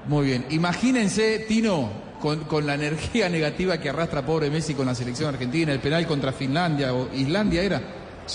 [0.06, 0.46] Muy bien.
[0.50, 1.90] Imagínense, Tino,
[2.20, 6.06] con, con la energía negativa que arrastra pobre Messi con la selección argentina, el penal
[6.06, 7.82] contra Finlandia o Islandia era.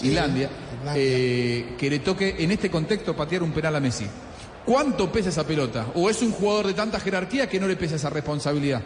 [0.02, 0.50] Islandia.
[0.96, 4.06] eh, que le toque en este contexto patear un penal a Messi.
[4.66, 5.88] ¿Cuánto pesa esa pelota?
[5.96, 8.82] ¿O es un jugador de tanta jerarquía que no le pesa esa responsabilidad?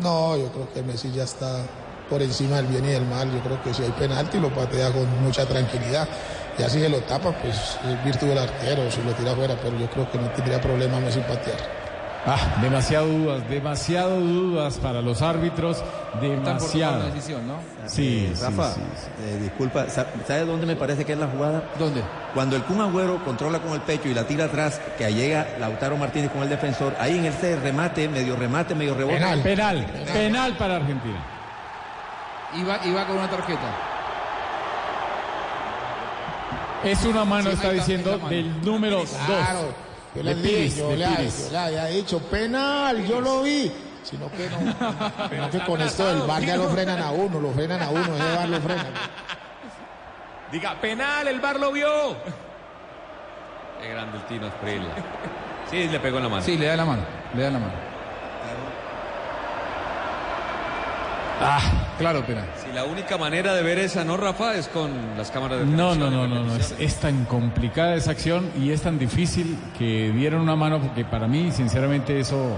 [0.00, 1.64] No, yo creo que Messi ya está
[2.08, 3.30] por encima del bien y del mal.
[3.32, 6.08] Yo creo que si hay penalti lo patea con mucha tranquilidad.
[6.58, 9.76] Ya si se lo tapa, pues es virtud del arquero, si lo tira afuera, pero
[9.78, 11.81] yo creo que no tendría problema Messi patear.
[12.24, 15.82] Ah, demasiado dudas, demasiado dudas para los árbitros,
[16.20, 16.96] demasiado.
[17.00, 17.56] una decisión, ¿no?
[17.86, 18.80] Sí, Eh, sí, Rafa, sí,
[19.24, 21.64] eh, disculpa, sa- ¿sabe dónde me parece que es la jugada?
[21.80, 22.00] ¿Dónde?
[22.32, 25.96] Cuando el Kun Agüero controla con el pecho y la tira atrás, que llega Lautaro
[25.96, 29.16] Martínez con el defensor, ahí en ese remate, medio remate, medio rebote.
[29.16, 31.18] Penal, penal, penal para Argentina.
[32.54, 33.68] Y va, y va con una tarjeta.
[36.84, 38.36] Es una mano, Sí, está diciendo, es la mano.
[38.36, 39.10] del número 2.
[39.26, 39.60] Claro,
[40.14, 41.44] yo le dije, Pires, yo, le, Pires.
[41.46, 43.72] yo le había dicho penal, yo lo vi.
[44.02, 44.58] Sino que no,
[45.30, 48.16] sino que con esto del bar ya lo frenan a uno, lo frenan a uno,
[48.16, 48.92] ese bar lo frenan.
[50.50, 52.16] Diga, penal, el bar lo vio.
[53.80, 54.50] Qué grande el Tino.
[55.70, 56.42] Sí, le pegó en la mano.
[56.42, 57.02] Sí, le da la mano.
[57.34, 57.91] Le da la mano.
[61.44, 62.46] Ah, claro, penal.
[62.64, 64.54] Si la única manera de ver esa, ¿no, Rafa?
[64.54, 66.56] Es con las cámaras de No, no, no, no, no.
[66.56, 71.26] Es, tan complicada esa acción y es tan difícil que dieron una mano porque para
[71.26, 72.56] mí, sinceramente, eso,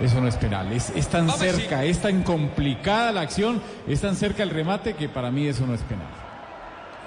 [0.00, 0.72] eso no es penal.
[0.72, 4.94] Es, es tan Vamos, cerca, es tan complicada la acción, es tan cerca el remate
[4.94, 6.27] que para mí eso no es penal.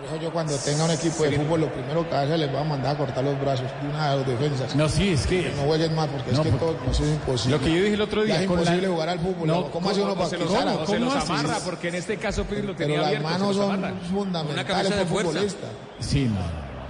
[0.02, 2.62] Por eso yo cuando tenga un equipo de fútbol, lo primero que haga les va
[2.62, 4.76] a mandar a cortar los brazos de una de los defensas.
[4.76, 5.52] No, sí, es que...
[5.56, 7.58] no jueguen más porque No, es que porque- todo eso es imposible.
[7.58, 9.48] Lo que yo dije el otro día, Ya es con la- imposible jugar al fútbol.
[9.48, 12.18] No, ¿Cómo hace uno ¿cómo para se los- cómo Se los amarra, porque en este
[12.18, 13.28] caso Pires lo Pero tenía las abierto.
[13.28, 15.68] se manos son fundamentales para futbolista.
[16.00, 16.40] Sí, no.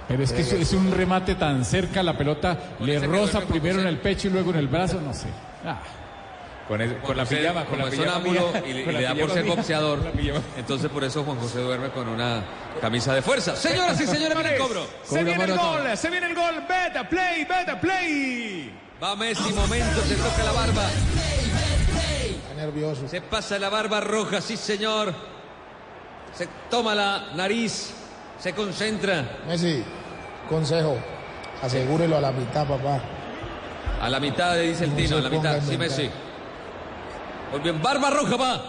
[0.08, 3.80] Pero es que es, es un remate tan cerca, la pelota le que roza primero
[3.80, 5.26] en el pecho y luego en el brazo, no sé.
[5.64, 5.80] Ah.
[6.72, 9.30] Con, el- con la pijama, con la es pijama mía, y, le- y da por
[9.30, 9.98] ser mía, boxeador.
[10.56, 12.42] Entonces por eso Juan José duerme con una
[12.80, 13.54] camisa de fuerza.
[13.56, 14.86] Señoras y señores, viene el cobro.
[15.02, 16.64] Se viene el gol, se viene el gol.
[16.66, 18.72] Beta play, beta play.
[19.02, 20.82] Va Messi, momento, se toca la barba.
[22.30, 23.06] Está nervioso.
[23.06, 25.12] Se pasa la barba roja, sí señor.
[26.34, 27.90] Se toma la nariz,
[28.38, 29.40] se concentra.
[29.46, 29.84] Messi,
[30.48, 30.96] consejo,
[31.62, 32.98] asegúrelo a la mitad, papá.
[34.00, 35.60] A la mitad, dice el No Tino, a la mitad.
[35.68, 35.76] Sí.
[35.76, 36.10] Messi.
[37.52, 38.62] Muy bien, barba roja va.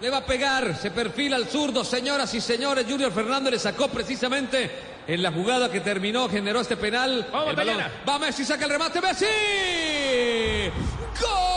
[0.00, 1.84] Le va a pegar, se perfila al zurdo.
[1.84, 4.70] Señoras y señores, Junior Fernández le sacó precisamente
[5.06, 7.26] en la jugada que terminó, generó este penal.
[7.32, 7.84] Vamos, El balón-.
[8.08, 9.26] Va Messi, saca el remate, Messi.
[11.20, 11.53] ¡Gol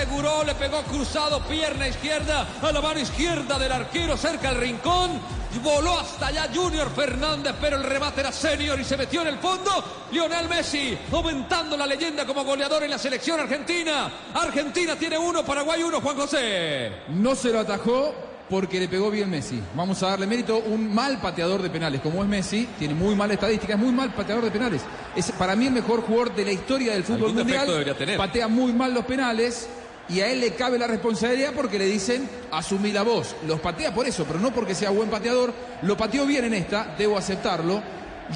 [0.00, 5.20] aseguró, le pegó cruzado, pierna izquierda, a la mano izquierda del arquero, cerca del rincón.
[5.62, 9.38] Voló hasta allá Junior Fernández, pero el remate era senior y se metió en el
[9.38, 10.06] fondo.
[10.10, 14.10] Lionel Messi aumentando la leyenda como goleador en la selección argentina.
[14.32, 16.92] Argentina tiene uno, Paraguay uno, Juan José.
[17.08, 18.14] No se lo atajó
[18.48, 19.60] porque le pegó bien Messi.
[19.74, 20.56] Vamos a darle mérito.
[20.56, 24.14] Un mal pateador de penales, como es Messi, tiene muy mala estadística, es muy mal
[24.14, 24.82] pateador de penales.
[25.14, 27.68] Es para mí el mejor jugador de la historia del fútbol mundial.
[28.16, 29.68] Patea muy mal los penales.
[30.10, 33.36] Y a él le cabe la responsabilidad porque le dicen asumí la voz.
[33.46, 35.52] Los patea por eso, pero no porque sea buen pateador.
[35.82, 37.82] Lo pateó bien en esta, debo aceptarlo.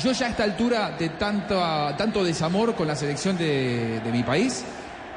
[0.03, 1.55] Yo ya a esta altura de tanto,
[1.97, 4.65] tanto desamor con la selección de, de mi país,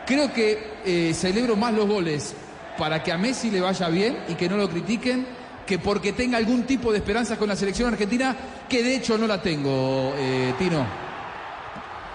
[0.05, 2.35] creo que eh, celebro más los goles
[2.77, 5.25] para que a Messi le vaya bien y que no lo critiquen
[5.67, 8.35] que porque tenga algún tipo de esperanza con la selección argentina,
[8.69, 10.85] que de hecho no la tengo, eh, Tino.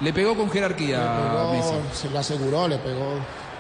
[0.01, 2.01] Le pegó con jerarquía Le pegó, Messi.
[2.01, 3.19] se lo aseguró, le pegó.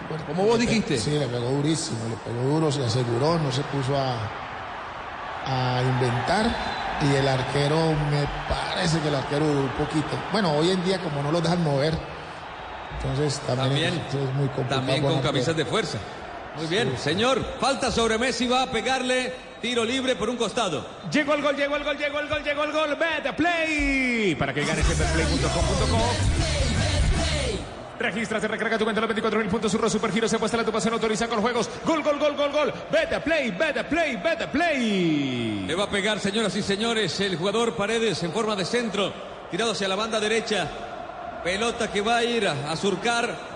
[0.09, 0.99] Bueno, Como vos le dijiste.
[0.99, 4.17] Sí, le pegó durísimo, le pegó duro, se aseguró, no se puso a,
[5.47, 6.47] a inventar.
[7.03, 7.77] Y el arquero,
[8.11, 10.17] me parece que el arquero duró un poquito.
[10.31, 11.95] Bueno, hoy en día, como no lo dejan mover,
[12.97, 14.81] entonces también, También, es, es muy complicado.
[14.81, 15.99] También con camisas de fuerza.
[16.57, 17.45] Muy bien, señor.
[17.59, 20.87] Falta sobre Messi, va a pegarle tiro libre por un costado.
[21.11, 22.97] Llegó el gol, llegó el gol, llegó el gol, llegó el gol.
[22.97, 24.35] Bet Play.
[24.35, 26.62] Para que ganes en betplay.com.co.
[28.03, 29.71] Regístrate, recarga tu cuenta los 24.000 puntos.
[29.71, 31.71] Surro Supergiro se apuesta la tu pasión, autoriza con juegos.
[31.85, 32.73] Gol, gol, gol, gol, gol.
[32.91, 35.65] Vete Play, vete Play, vete Play.
[35.67, 39.13] Le va a pegar, señoras y señores, el jugador Paredes en forma de centro,
[39.53, 40.69] tirado hacia la banda derecha.
[41.45, 43.52] Pelota que va a ir a surcar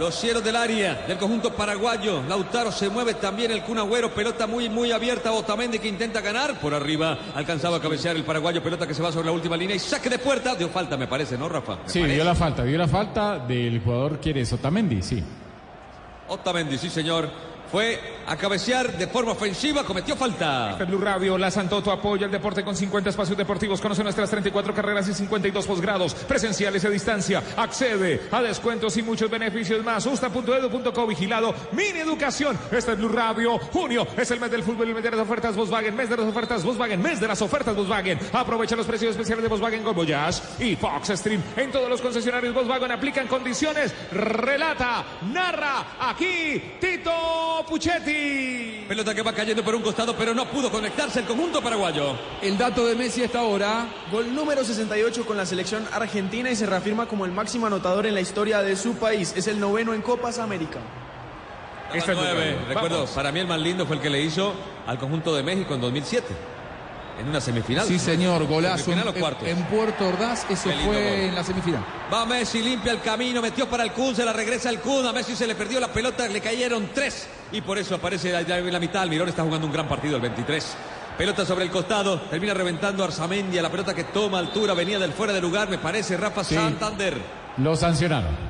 [0.00, 2.22] los cielos del área del conjunto paraguayo.
[2.26, 4.10] Lautaro se mueve también el Kun Agüero.
[4.14, 5.30] Pelota muy, muy abierta.
[5.30, 6.58] Otamendi que intenta ganar.
[6.58, 8.62] Por arriba alcanzaba a cabecear el paraguayo.
[8.62, 10.54] Pelota que se va sobre la última línea y saque de puerta.
[10.54, 11.76] Dio falta, me parece, ¿no, Rafa?
[11.76, 12.14] Me Sí, parece.
[12.16, 15.22] vio la falta, vio la falta del jugador quiere Otamendi, sí.
[16.28, 17.28] Otamendi, sí, señor.
[17.70, 20.72] Fue a cabecear de forma ofensiva, cometió falta.
[20.72, 23.80] Este Blue Radio, la Santoto apoya el deporte con 50 espacios deportivos.
[23.80, 27.42] Conoce nuestras 34 carreras y 52 posgrados presenciales a distancia.
[27.56, 30.04] Accede a descuentos y muchos beneficios más.
[30.06, 31.54] Usta.edu.co vigilado.
[31.72, 32.58] Mini Educación.
[32.70, 33.58] Este es Blue Radio.
[33.58, 35.94] Junio es el mes del fútbol y el mes de las ofertas Volkswagen.
[35.94, 37.02] Mes de las ofertas Volkswagen.
[37.02, 38.18] Mes de las ofertas Volkswagen.
[38.32, 41.42] Aprovecha los precios especiales de Volkswagen con Voyage y Fox Stream.
[41.56, 43.94] En todos los concesionarios Volkswagen aplican condiciones.
[44.12, 48.84] Relata, narra aquí Tito Puchetti.
[48.88, 52.16] Pelota que va cayendo por un costado, pero no pudo conectarse el conjunto paraguayo.
[52.42, 53.86] El dato de Messi hasta ahora.
[54.10, 58.14] Gol número 68 con la selección argentina y se reafirma como el máximo anotador en
[58.14, 59.32] la historia de su país.
[59.36, 60.80] Es el noveno en Copas América.
[61.94, 62.56] Esta nueve.
[62.68, 64.54] Recuerdo, para mí el más lindo fue el que le hizo
[64.86, 66.26] al conjunto de México en 2007.
[67.20, 67.86] En una semifinal.
[67.86, 68.92] Sí, señor, golazo.
[68.92, 68.98] En,
[69.46, 70.96] en Puerto Ordaz, eso fue gol.
[70.96, 71.84] en la semifinal.
[72.12, 75.06] Va Messi, limpia el camino, metió para el Kun, se la regresa el Kun.
[75.06, 77.28] A Messi se le perdió la pelota, le cayeron tres.
[77.52, 79.02] Y por eso aparece allá en la mitad.
[79.02, 80.76] Almirón está jugando un gran partido, el 23.
[81.18, 83.60] Pelota sobre el costado, termina reventando Arzamendia.
[83.60, 86.54] La pelota que toma altura venía del fuera de lugar, me parece Rafa Sí.
[86.54, 87.18] Santander.
[87.58, 88.49] Lo sancionaron.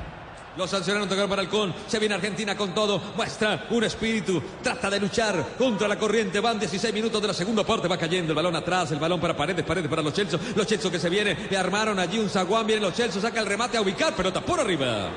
[0.57, 1.73] Los sancionaron tocaron para el Kun.
[1.87, 3.01] Se viene Argentina con todo.
[3.15, 4.41] Muestra un espíritu.
[4.61, 6.39] Trata de luchar contra la corriente.
[6.39, 7.87] Van 16 minutos de la segunda parte.
[7.87, 8.91] Va cayendo el balón atrás.
[8.91, 9.63] El balón para Paredes.
[9.63, 10.39] Paredes para los Chelsea.
[10.55, 11.47] Los Chelsea que se viene.
[11.49, 12.67] Le armaron allí un zaguán.
[12.67, 13.21] Vienen los Chelsea.
[13.21, 14.13] Saca el remate a ubicar.
[14.13, 15.09] Pelota por arriba.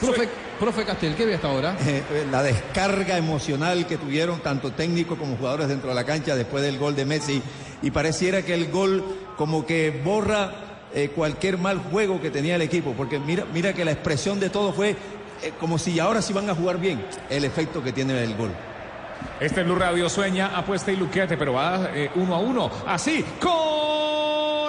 [0.00, 0.28] Profe,
[0.58, 1.76] profe Castel, ¿qué ve hasta ahora?
[1.80, 6.62] Eh, la descarga emocional que tuvieron tanto técnicos como jugadores dentro de la cancha después
[6.64, 7.40] del gol de Messi
[7.80, 9.04] y pareciera que el gol
[9.36, 10.63] como que borra
[10.94, 14.48] eh, cualquier mal juego que tenía el equipo porque mira mira que la expresión de
[14.48, 14.90] todo fue
[15.42, 18.50] eh, como si ahora sí van a jugar bien el efecto que tiene el gol.
[19.40, 22.70] Este Blue Radio sueña, apuesta y luqueate, pero va eh, uno a uno.
[22.86, 23.24] Así,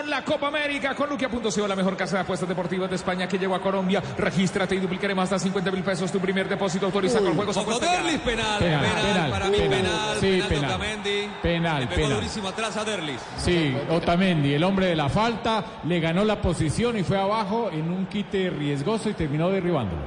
[0.05, 3.39] con la Copa América, con Luquia.co, la mejor casa de apuestas deportivas de España que
[3.39, 4.03] llegó a Colombia.
[4.17, 6.85] Regístrate y duplicaremos hasta 50 mil pesos tu primer depósito.
[6.85, 7.79] Autoriza con juegos ya.
[7.79, 9.69] Derlis, penal, Penal, penal, penal, para mí penal.
[9.79, 10.65] penal, Sí, penal.
[10.65, 11.29] Otamendi.
[11.41, 12.15] Penal, Le pegó penal.
[12.17, 13.19] durísimo atrás a Derlis.
[13.37, 17.91] Sí, Otamendi, el hombre de la falta, le ganó la posición y fue abajo en
[17.91, 20.03] un quite riesgoso y terminó derribándolo.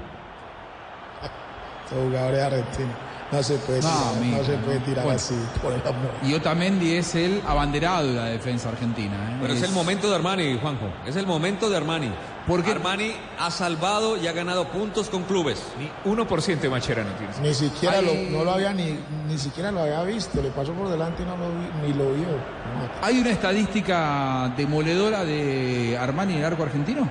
[1.91, 2.95] Jugadores argentinos.
[3.31, 5.17] No se puede No, tirar, no, amigo, se puede tirar Bueno.
[5.19, 6.11] así, por el amor.
[6.23, 9.15] Y Otamendi es el abanderado de la defensa argentina.
[9.15, 9.39] ¿eh?
[9.43, 10.87] Pero es el momento de Armani, Juanjo.
[11.07, 12.11] Es el momento de Armani.
[12.47, 15.63] Porque Armani ha salvado y ha ganado puntos con clubes.
[15.79, 17.39] Ni 1% de Machera no tienes.
[17.41, 18.99] Ni siquiera lo, no lo había ni,
[19.29, 22.11] ni siquiera lo había visto, le pasó por delante y no lo vi- ni lo
[22.15, 22.29] vio.
[22.29, 22.89] No.
[23.07, 27.07] ¿Hay una estadística demoledora de Armani en el arco argentino?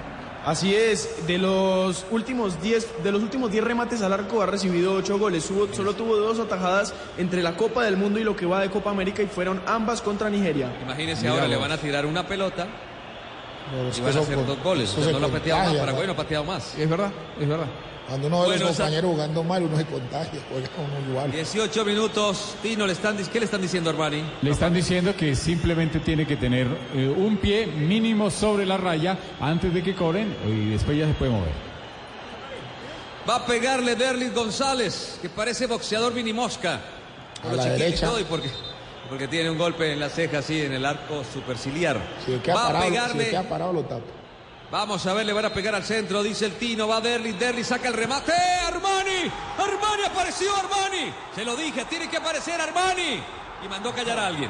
[0.48, 4.94] Así es, de los últimos 10 de los últimos 10 remates al arco ha recibido
[4.94, 5.50] 8 goles.
[5.52, 8.70] Hubo- solo tuvo dos atajadas entre la Copa del Mundo y lo que va de
[8.70, 10.72] Copa América y fueron ambas contra Nigeria.
[10.82, 12.66] Imagínense Mira ahora, le van a tirar una pelota
[13.98, 14.98] y van a hacer dos goles.
[14.98, 16.08] O sea, no lo ha pateado más, Paraguay ¿no?
[16.08, 16.76] no ha pateado más.
[16.78, 17.68] Es verdad, es verdad.
[18.08, 21.10] Cuando uno ve a Bueno, los esa- compañeros jugando mal, uno se contagia, juega uno
[21.12, 21.32] igual.
[21.32, 22.56] 18 minutos.
[22.62, 24.24] Tino, le están, ¿qué le están diciendo a Armani?
[24.42, 29.18] Le están diciendo que simplemente tiene que tener eh, un pie mínimo sobre la raya
[29.42, 31.52] antes de que cobren y después ya se puede mover.
[33.30, 36.80] Va a pegarle Derlis González, que parece boxeador mini mosca.
[37.44, 38.10] A la derecha.
[38.20, 38.50] y porque,
[39.10, 42.00] porque tiene un golpe en la ceja así en el arco superciliar.
[42.26, 43.24] Si el que ha Va a parado, si pegarle.
[43.26, 44.02] el que ha parado lo tapa.
[44.70, 47.68] Vamos a ver, le van a pegar al centro, dice el Tino, va Derlis, Derlis
[47.68, 53.22] saca el remate, ¡Eh, Armani, Armani apareció Armani, se lo dije, tiene que aparecer Armani,
[53.64, 54.50] y mandó a callar a alguien,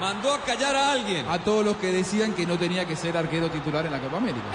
[0.00, 1.26] mandó a callar a alguien.
[1.28, 4.18] A todos los que decían que no tenía que ser arquero titular en la Copa
[4.18, 4.46] América.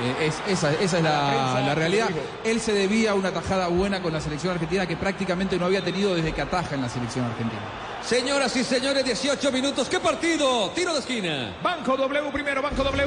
[0.00, 2.08] Eh, es- esa, esa es la, la realidad.
[2.44, 5.84] Él se debía a una tajada buena con la selección argentina que prácticamente no había
[5.84, 7.60] tenido desde que ataja en la selección argentina.
[8.02, 10.70] Señoras y señores, 18 minutos, ¿qué partido?
[10.70, 11.54] Tiro de esquina.
[11.62, 13.06] Banco W primero, Banco W.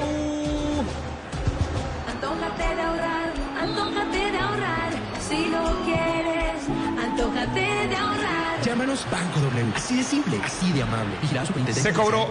[2.26, 4.90] Antójate de ahorrar, antójate de ahorrar.
[5.20, 6.64] Si lo quieres,
[7.00, 8.62] antójate de ahorrar.
[8.64, 9.74] Llámanos Banco W.
[9.76, 11.16] Así de simple, así de amable.
[11.72, 12.28] Se cobró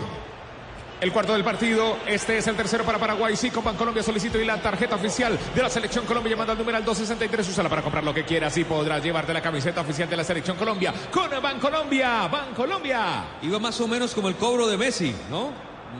[1.00, 1.96] el cuarto del partido.
[2.08, 3.36] Este es el tercero para Paraguay.
[3.36, 6.84] Sí, con Colombia solicito y la tarjeta oficial de la Selección Colombia llamando al numeral
[6.84, 7.48] 263.
[7.50, 10.56] Úsala para comprar lo que quieras y podrás llevarte la camiseta oficial de la Selección
[10.56, 12.26] Colombia con Bancolombia.
[12.26, 13.26] Bancolombia.
[13.42, 15.50] Iba más o menos como el cobro de Messi, ¿no?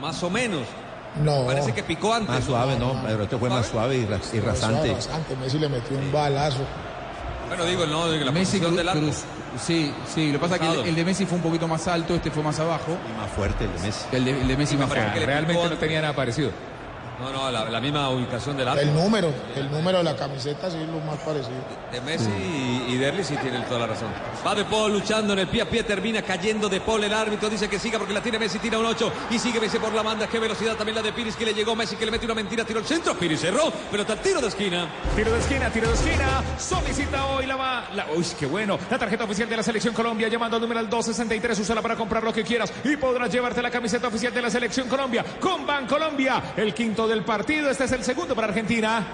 [0.01, 0.67] Más o menos.
[1.23, 1.45] No.
[1.45, 2.29] Parece que picó antes.
[2.29, 4.93] Más suave, no, pero este fue más suave y, ra- y rasante.
[4.93, 6.59] Rasante, Messi le metió un balazo.
[7.47, 8.99] Bueno, digo, no, la Messi posición cru- del arco.
[9.01, 9.23] cruz-
[9.63, 12.15] sí, sí, lo que pasa es que el, de Messi fue un poquito más alto,
[12.15, 12.97] este fue más abajo.
[13.07, 14.05] Y más fuerte el de Messi.
[14.11, 15.13] El de, el de Messi más parece fuerte.
[15.13, 16.51] que le Realmente no tenía nada parecido.
[17.19, 18.81] No, no, la, la misma ubicación del arco.
[18.81, 21.55] El número, el número de la camiseta sí es lo más parecido.
[21.91, 24.09] De Messi y, y Derli sí tienen toda la razón.
[24.45, 27.03] Va De Paul luchando en el pie a pie, termina cayendo De Paul.
[27.03, 29.79] El árbitro dice que siga porque la tiene Messi, tira un 8 y sigue Messi
[29.79, 30.27] por la banda.
[30.27, 32.65] Qué velocidad también la de Piris que le llegó Messi que le mete una mentira,
[32.65, 33.13] tiró el centro.
[33.15, 34.87] Piris cerró, pelota al tiro de esquina.
[35.15, 36.43] Tiro de esquina, tiro de esquina.
[36.57, 37.85] Solicita hoy la va.
[37.95, 38.77] La, uy, qué bueno.
[38.89, 41.59] La tarjeta oficial de la Selección Colombia llamando al numeral 263.
[41.59, 44.89] Úsala para comprar lo que quieras y podrás llevarte la camiseta oficial de la Selección
[44.89, 46.53] Colombia con Bancolombia.
[46.57, 47.69] El quinto del partido.
[47.69, 49.05] Este es el segundo para Argentina.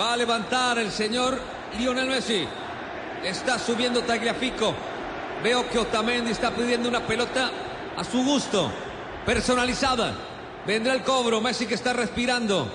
[0.00, 1.38] Va a levantar el señor
[1.78, 2.46] Lionel Messi.
[3.24, 4.74] Está subiendo Tagliafico.
[5.42, 7.50] Veo que Otamendi está pidiendo una pelota
[7.96, 8.70] a su gusto,
[9.24, 10.12] personalizada.
[10.66, 12.68] Vendrá el cobro, Messi que está respirando.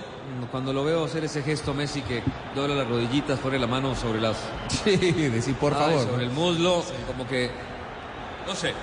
[0.52, 2.24] Cuando lo veo hacer ese gesto, Messi que
[2.56, 4.38] dobla las rodillitas, pone la mano sobre las.
[4.84, 6.06] Sí, decir, por Ay, favor.
[6.08, 7.52] sobre el muslo, como que.
[8.48, 8.74] No sé.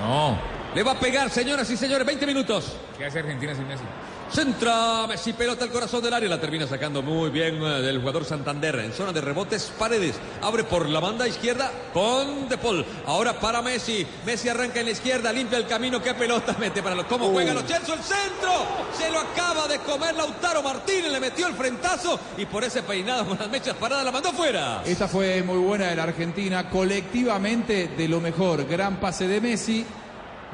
[0.00, 0.36] No.
[0.74, 2.76] Le va a pegar, señoras y señores, 20 minutos.
[2.96, 3.84] ¿Qué hace Argentina sin Messi?
[4.32, 8.24] Centra Messi, pelota al corazón del área, la termina sacando muy bien eh, del jugador
[8.24, 8.76] Santander.
[8.76, 12.82] En zona de rebotes, Paredes abre por la banda izquierda con De Paul.
[13.04, 14.06] Ahora para Messi.
[14.24, 16.02] Messi arranca en la izquierda, limpia el camino.
[16.02, 17.04] ¿Qué pelota mete para los?
[17.06, 17.94] ¿Cómo juega los Chelsea?
[17.94, 18.52] El centro.
[18.98, 23.26] Se lo acaba de comer Lautaro Martínez, le metió el frentazo y por ese peinado
[23.26, 24.82] con las mechas paradas la mandó fuera.
[24.86, 28.66] Esta fue muy buena de la Argentina, colectivamente de lo mejor.
[28.66, 29.84] Gran pase de Messi,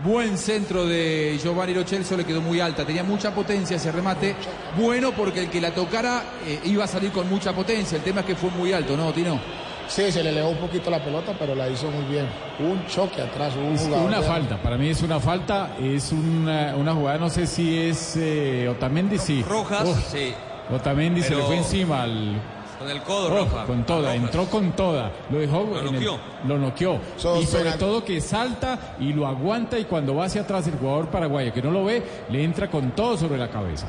[0.04, 4.34] buen centro de Giovanni Lo Celso, le quedó muy alta, tenía mucha potencia ese remate.
[4.76, 8.20] Bueno porque el que la tocara eh, iba a salir con mucha potencia, el tema
[8.20, 9.40] es que fue muy alto, ¿no, Tino?
[9.88, 12.26] Sí, se le elevó un poquito la pelota, pero la hizo muy bien.
[12.60, 14.06] Un choque atrás, un Es jugador.
[14.06, 17.78] una de- falta, para mí es una falta, es una, una jugada, no sé si
[17.78, 19.42] es eh, Otamendi, sí.
[19.48, 20.34] Rojas, Uf, sí.
[20.70, 22.38] Otamendi se le fue encima al...
[22.78, 23.64] Con el codo, Uf, Rafa.
[23.66, 26.18] con toda, entró con toda, lo dejó, Lo en el- noqueó.
[26.46, 27.00] lo noqueó.
[27.40, 30.74] Y sobre penal- todo que salta y lo aguanta y cuando va hacia atrás el
[30.78, 33.88] jugador paraguayo que no lo ve, le entra con todo sobre la cabeza.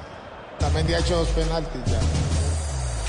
[0.58, 2.00] También ha hecho dos penaltis ya.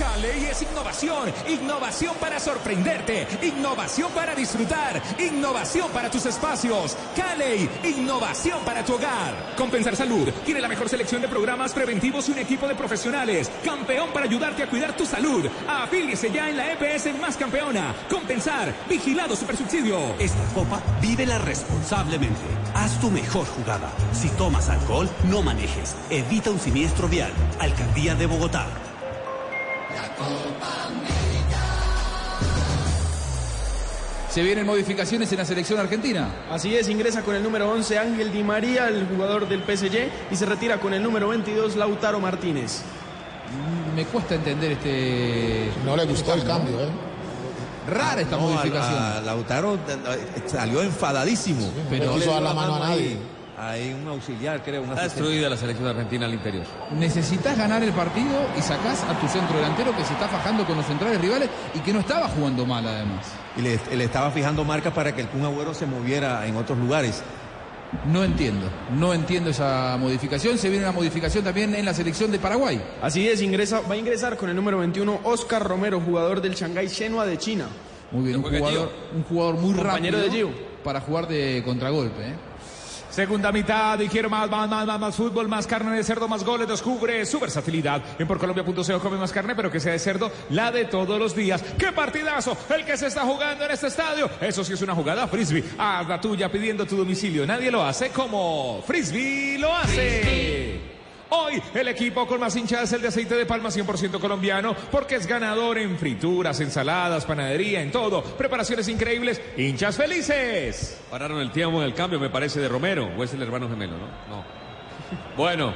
[0.01, 6.97] Caley es innovación, innovación para sorprenderte, innovación para disfrutar, innovación para tus espacios.
[7.15, 9.55] Caley, innovación para tu hogar.
[9.59, 13.51] Compensar Salud tiene la mejor selección de programas preventivos y un equipo de profesionales.
[13.63, 15.45] Campeón para ayudarte a cuidar tu salud.
[15.69, 17.95] Afíliese ya en la EPS más campeona.
[18.09, 20.15] Compensar, vigilado supersubsidio.
[20.19, 22.41] Esta copa vívela responsablemente.
[22.73, 23.93] Haz tu mejor jugada.
[24.15, 25.95] Si tomas alcohol, no manejes.
[26.09, 27.33] Evita un siniestro vial.
[27.59, 28.67] Alcaldía de Bogotá.
[34.31, 36.29] Se vienen modificaciones en la selección argentina.
[36.51, 40.37] Así es, ingresa con el número 11 Ángel Di María, el jugador del PSG, y
[40.37, 42.83] se retira con el número 22 Lautaro Martínez.
[43.53, 45.73] Mm, Me cuesta entender este.
[45.85, 46.89] No le gustó el cambio, ¿eh?
[47.89, 49.03] Rara esta No, modificación.
[49.03, 49.79] a- a Lautaro eh,
[50.47, 51.63] salió enfadadísimo.
[51.91, 53.17] no no quiso le dar la mano a ahí- nadie.
[53.61, 54.83] Hay un auxiliar, creo.
[54.83, 56.65] Una Está destruida la selección argentina al interior.
[56.93, 60.79] Necesitas ganar el partido y sacás a tu centro delantero que se está fajando con
[60.79, 63.27] los centrales rivales y que no estaba jugando mal además.
[63.59, 66.79] Y le, le estaba fijando marcas para que el Kun Agüero se moviera en otros
[66.79, 67.23] lugares.
[68.07, 70.57] No entiendo, no entiendo esa modificación.
[70.57, 72.81] Se viene una modificación también en la selección de Paraguay.
[73.03, 76.87] Así es, ingresa, va a ingresar con el número 21 Oscar Romero, jugador del Shanghái
[76.87, 77.67] Shenhua de China.
[78.13, 80.51] Muy bien, un jugador, un jugador muy Compañero rápido de Gio.
[80.83, 82.23] para jugar de contragolpe.
[82.23, 82.35] ¿eh?
[83.21, 86.43] Segunda mitad y quiero más, más, más, más, más fútbol, más carne de cerdo, más
[86.43, 88.03] goles, descubre su versatilidad.
[88.19, 91.63] En porcolombia.co come más carne, pero que sea de cerdo, la de todos los días.
[91.79, 92.57] ¡Qué partidazo!
[92.75, 94.31] El que se está jugando en este estadio.
[94.41, 95.63] Eso sí es una jugada frisbee.
[95.77, 97.47] Haz la tuya pidiendo tu domicilio.
[97.47, 100.80] Nadie lo hace como frisbee lo hace.
[101.31, 105.15] Hoy el equipo con más hinchas es el de aceite de palma 100% colombiano porque
[105.15, 108.23] es ganador en frituras, ensaladas, panadería, en todo.
[108.23, 111.01] Preparaciones increíbles, hinchas felices.
[111.09, 113.11] Pararon el tiempo del cambio, me parece, de Romero.
[113.17, 114.07] O es el hermano gemelo, ¿no?
[114.37, 114.61] No.
[115.37, 115.73] Bueno,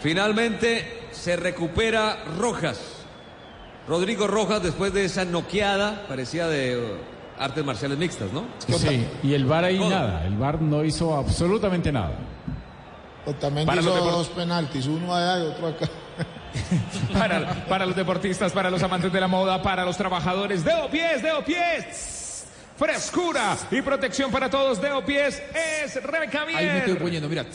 [0.00, 3.04] finalmente se recupera Rojas.
[3.86, 8.44] Rodrigo Rojas, después de esa noqueada, parecía de uh, artes marciales mixtas, ¿no?
[8.58, 10.24] Sí, y el VAR ahí nada.
[10.26, 12.31] El VAR no hizo absolutamente nada.
[13.26, 15.88] Otamendi Para hizo los dos penaltis, uno allá y otro acá.
[17.14, 20.62] Para, para los deportistas, para los amantes de la moda, para los trabajadores.
[20.62, 22.21] Deo Pies, Deo Pies.
[22.76, 24.80] Frescura y protección para todos.
[24.80, 25.42] Deo Pies
[25.84, 26.58] es Rebeca Mier.
[26.58, 27.46] Ahí me estoy poniendo, mira.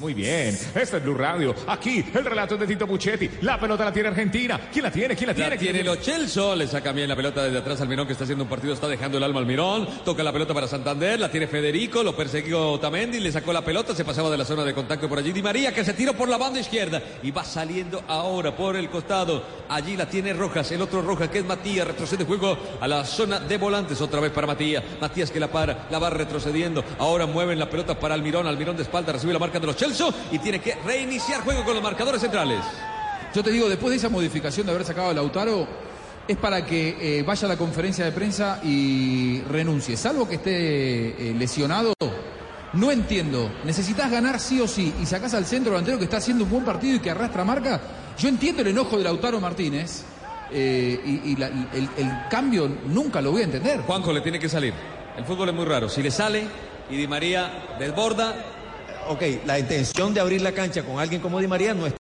[0.00, 0.58] Muy bien.
[0.74, 1.54] Este es Blue Radio.
[1.66, 3.30] Aquí el relato de Tito Puchetti.
[3.42, 4.58] La pelota la tiene Argentina.
[4.72, 5.14] ¿Quién la tiene?
[5.14, 5.50] ¿Quién la tiene?
[5.50, 8.24] La tiene Lo Celso, le saca bien la pelota desde atrás al Mirón que está
[8.24, 11.30] haciendo un partido, está dejando el alma al Mirón, toca la pelota para Santander, la
[11.30, 14.74] tiene Federico, lo persiguió Otamendi, le sacó la pelota, se pasaba de la zona de
[14.74, 18.02] contacto por allí Di María que se tiró por la banda izquierda y va saliendo
[18.08, 19.44] ahora por el costado.
[19.68, 23.38] Allí la tiene Rojas, el otro Rojas que es Matías, retrocede juego a la zona
[23.38, 24.61] de volantes otra vez para Matías.
[25.00, 26.84] Matías que la para, la va retrocediendo.
[26.98, 30.12] Ahora mueven la pelota para Almirón, Almirón de espalda recibe la marca de los Celso
[30.30, 32.60] y tiene que reiniciar juego con los marcadores centrales.
[33.34, 35.66] Yo te digo, después de esa modificación de haber sacado a Lautaro,
[36.28, 39.96] es para que eh, vaya a la conferencia de prensa y renuncie.
[39.96, 41.94] Salvo que esté eh, lesionado,
[42.74, 43.50] no entiendo.
[43.64, 46.64] Necesitas ganar sí o sí y sacás al centro delantero que está haciendo un buen
[46.64, 47.80] partido y que arrastra marca.
[48.18, 50.04] Yo entiendo el enojo de Lautaro Martínez
[50.52, 53.80] eh, y, y la- el, el cambio nunca lo voy a entender.
[53.80, 54.72] Juanjo le tiene que salir.
[55.16, 55.88] El fútbol es muy raro.
[55.88, 56.44] Si le sale
[56.90, 58.34] y Di María desborda,
[59.08, 61.90] Ok, la intención de abrir la cancha con alguien como Di María no es